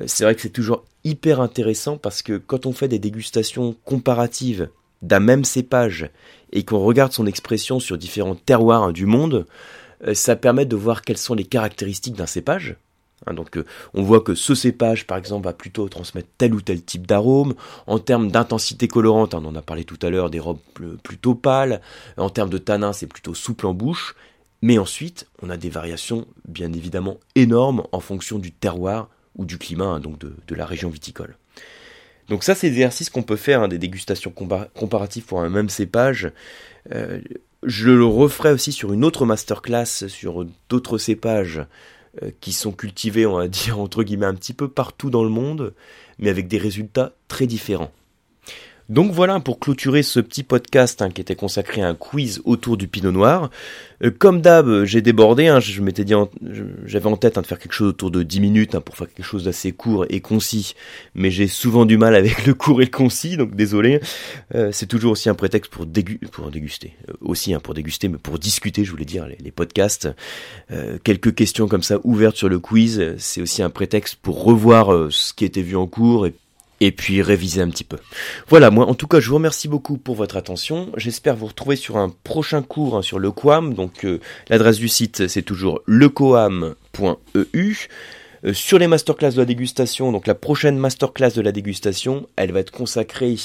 Euh, 0.00 0.04
c'est 0.06 0.24
vrai 0.24 0.34
que 0.34 0.42
c'est 0.42 0.50
toujours 0.50 0.84
hyper 1.04 1.40
intéressant 1.40 1.96
parce 1.96 2.22
que 2.22 2.36
quand 2.36 2.66
on 2.66 2.72
fait 2.72 2.88
des 2.88 2.98
dégustations 2.98 3.74
comparatives 3.84 4.68
d'un 5.02 5.20
même 5.20 5.44
cépage 5.44 6.10
et 6.52 6.64
qu'on 6.64 6.78
regarde 6.78 7.12
son 7.12 7.26
expression 7.26 7.80
sur 7.80 7.98
différents 7.98 8.34
terroirs 8.34 8.84
hein, 8.84 8.92
du 8.92 9.06
monde, 9.06 9.46
euh, 10.06 10.14
ça 10.14 10.36
permet 10.36 10.66
de 10.66 10.76
voir 10.76 11.02
quelles 11.02 11.18
sont 11.18 11.34
les 11.34 11.44
caractéristiques 11.44 12.14
d'un 12.14 12.26
cépage. 12.26 12.76
Hein, 13.26 13.34
donc 13.34 13.56
euh, 13.56 13.64
on 13.94 14.02
voit 14.02 14.20
que 14.20 14.34
ce 14.34 14.54
cépage, 14.54 15.06
par 15.06 15.18
exemple, 15.18 15.44
va 15.44 15.52
plutôt 15.52 15.88
transmettre 15.88 16.28
tel 16.38 16.54
ou 16.54 16.60
tel 16.60 16.82
type 16.82 17.06
d'arôme. 17.06 17.54
En 17.86 17.98
termes 17.98 18.30
d'intensité 18.30 18.88
colorante, 18.88 19.34
hein, 19.34 19.42
on 19.42 19.48
en 19.48 19.56
a 19.56 19.62
parlé 19.62 19.84
tout 19.84 19.98
à 20.02 20.10
l'heure, 20.10 20.30
des 20.30 20.40
robes 20.40 20.60
plutôt 21.02 21.34
pâles. 21.34 21.80
En 22.16 22.30
termes 22.30 22.50
de 22.50 22.58
tanin, 22.58 22.92
c'est 22.92 23.06
plutôt 23.06 23.34
souple 23.34 23.66
en 23.66 23.74
bouche. 23.74 24.14
Mais 24.60 24.78
ensuite, 24.78 25.28
on 25.42 25.50
a 25.50 25.56
des 25.56 25.70
variations 25.70 26.26
bien 26.46 26.72
évidemment 26.72 27.18
énormes 27.36 27.84
en 27.92 28.00
fonction 28.00 28.38
du 28.38 28.50
terroir 28.50 29.08
ou 29.36 29.44
du 29.44 29.56
climat, 29.56 30.00
donc 30.00 30.18
de 30.18 30.54
la 30.54 30.66
région 30.66 30.90
viticole. 30.90 31.36
Donc 32.28 32.44
ça, 32.44 32.54
c'est 32.54 32.70
des 32.70 32.88
qu'on 33.12 33.22
peut 33.22 33.36
faire, 33.36 33.62
hein, 33.62 33.68
des 33.68 33.78
dégustations 33.78 34.30
comparatives 34.30 35.24
pour 35.24 35.40
un 35.40 35.48
même 35.48 35.68
cépage. 35.68 36.30
Euh, 36.92 37.20
je 37.62 37.90
le 37.90 38.04
referai 38.04 38.52
aussi 38.52 38.72
sur 38.72 38.92
une 38.92 39.04
autre 39.04 39.26
masterclass 39.26 40.08
sur 40.08 40.46
d'autres 40.68 40.98
cépages 40.98 41.62
euh, 42.22 42.30
qui 42.40 42.52
sont 42.52 42.72
cultivés, 42.72 43.26
on 43.26 43.36
va 43.36 43.48
dire, 43.48 43.80
entre 43.80 44.02
guillemets, 44.02 44.26
un 44.26 44.34
petit 44.34 44.54
peu 44.54 44.68
partout 44.68 45.10
dans 45.10 45.24
le 45.24 45.30
monde, 45.30 45.74
mais 46.18 46.28
avec 46.30 46.48
des 46.48 46.58
résultats 46.58 47.14
très 47.28 47.46
différents. 47.46 47.92
Donc 48.88 49.12
voilà 49.12 49.38
pour 49.38 49.58
clôturer 49.58 50.02
ce 50.02 50.18
petit 50.18 50.42
podcast 50.42 51.02
hein, 51.02 51.10
qui 51.10 51.20
était 51.20 51.34
consacré 51.34 51.82
à 51.82 51.88
un 51.88 51.94
quiz 51.94 52.40
autour 52.46 52.78
du 52.78 52.88
Pinot 52.88 53.12
Noir. 53.12 53.50
Euh, 54.02 54.10
comme 54.10 54.40
d'hab, 54.40 54.84
j'ai 54.84 55.02
débordé. 55.02 55.46
Hein, 55.46 55.60
je 55.60 55.82
m'étais 55.82 56.04
dit, 56.04 56.14
j'avais 56.86 57.06
en 57.06 57.18
tête 57.18 57.36
hein, 57.36 57.42
de 57.42 57.46
faire 57.46 57.58
quelque 57.58 57.74
chose 57.74 57.90
autour 57.90 58.10
de 58.10 58.22
10 58.22 58.40
minutes 58.40 58.78
pour 58.78 58.96
faire 58.96 59.12
quelque 59.12 59.26
chose 59.26 59.44
d'assez 59.44 59.72
court 59.72 60.06
et 60.08 60.20
concis. 60.20 60.74
Mais 61.14 61.30
j'ai 61.30 61.48
souvent 61.48 61.84
du 61.84 61.98
mal 61.98 62.14
avec 62.14 62.46
le 62.46 62.54
court 62.54 62.80
et 62.80 62.86
le 62.86 62.90
concis, 62.90 63.36
donc 63.36 63.54
désolé. 63.54 64.00
Euh, 64.54 64.70
c'est 64.72 64.86
toujours 64.86 65.12
aussi 65.12 65.28
un 65.28 65.34
prétexte 65.34 65.70
pour, 65.70 65.84
déguster, 65.84 66.94
euh, 67.10 67.12
aussi 67.20 67.54
pour 67.62 67.74
déguster, 67.74 68.08
mais 68.08 68.16
pour 68.16 68.38
discuter, 68.38 68.86
je 68.86 68.90
voulais 68.90 69.04
dire, 69.04 69.26
les, 69.26 69.36
les 69.38 69.50
podcasts. 69.50 70.08
quelques 71.04 71.34
questions 71.34 71.68
comme 71.68 71.82
ça 71.82 71.98
ouvertes 72.04 72.36
sur 72.36 72.48
le 72.48 72.58
quiz, 72.58 73.16
c'est 73.18 73.42
aussi 73.42 73.62
un 73.62 73.70
prétexte 73.70 74.16
pour 74.16 74.42
revoir 74.42 75.12
ce 75.12 75.34
qui 75.34 75.44
était 75.44 75.60
vu 75.60 75.76
en 75.76 75.86
cours 75.86 76.26
et 76.26 76.32
et 76.80 76.92
puis 76.92 77.22
réviser 77.22 77.60
un 77.60 77.68
petit 77.68 77.84
peu. 77.84 77.98
Voilà, 78.48 78.70
moi 78.70 78.86
en 78.86 78.94
tout 78.94 79.06
cas 79.06 79.20
je 79.20 79.28
vous 79.28 79.36
remercie 79.36 79.68
beaucoup 79.68 79.98
pour 79.98 80.14
votre 80.14 80.36
attention. 80.36 80.90
J'espère 80.96 81.36
vous 81.36 81.46
retrouver 81.46 81.76
sur 81.76 81.96
un 81.96 82.08
prochain 82.08 82.62
cours 82.62 82.96
hein, 82.96 83.02
sur 83.02 83.18
le 83.18 83.30
Coam. 83.30 83.74
Donc 83.74 84.04
euh, 84.04 84.20
l'adresse 84.48 84.78
du 84.78 84.88
site 84.88 85.28
c'est 85.28 85.42
toujours 85.42 85.82
lecoam.eu. 85.86 87.88
Euh, 88.44 88.52
sur 88.52 88.78
les 88.78 88.86
masterclass 88.86 89.32
de 89.32 89.38
la 89.38 89.44
dégustation, 89.44 90.12
donc 90.12 90.28
la 90.28 90.36
prochaine 90.36 90.78
masterclass 90.78 91.32
de 91.32 91.40
la 91.40 91.50
dégustation, 91.50 92.28
elle 92.36 92.52
va 92.52 92.60
être 92.60 92.70
consacrée 92.70 93.36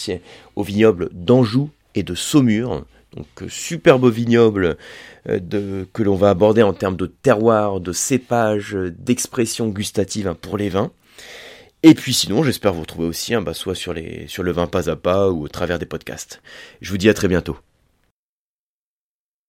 au 0.55 0.61
vignoble 0.61 1.09
d'Anjou 1.13 1.71
et 1.95 2.03
de 2.03 2.13
Saumur. 2.13 2.85
Donc 3.15 3.27
euh, 3.41 3.47
superbe 3.49 4.11
vignoble 4.11 4.77
de, 5.27 5.87
que 5.93 6.03
l'on 6.03 6.15
va 6.15 6.29
aborder 6.29 6.61
en 6.61 6.73
termes 6.73 6.97
de 6.97 7.07
terroir, 7.07 7.79
de 7.79 7.93
cépage, 7.93 8.73
d'expression 8.73 9.69
gustative 9.69 10.27
hein, 10.27 10.37
pour 10.39 10.57
les 10.57 10.69
vins. 10.69 10.91
Et 11.83 11.93
puis 11.95 12.13
sinon, 12.13 12.43
j'espère 12.43 12.73
vous 12.73 12.81
retrouver 12.81 13.07
aussi, 13.07 13.33
hein, 13.33 13.41
bah, 13.41 13.53
soit 13.53 13.75
sur, 13.75 13.93
les, 13.93 14.27
sur 14.27 14.41
le 14.41 14.51
vin 14.51 14.67
pas 14.67 14.89
à 14.89 14.95
pas 14.95 15.29
ou 15.29 15.43
au 15.43 15.47
travers 15.49 15.79
des 15.79 15.85
podcasts. 15.85 16.41
Je 16.81 16.89
vous 16.89 16.97
dis 16.97 17.09
à 17.09 17.13
très 17.13 17.27
bientôt. 17.27 17.57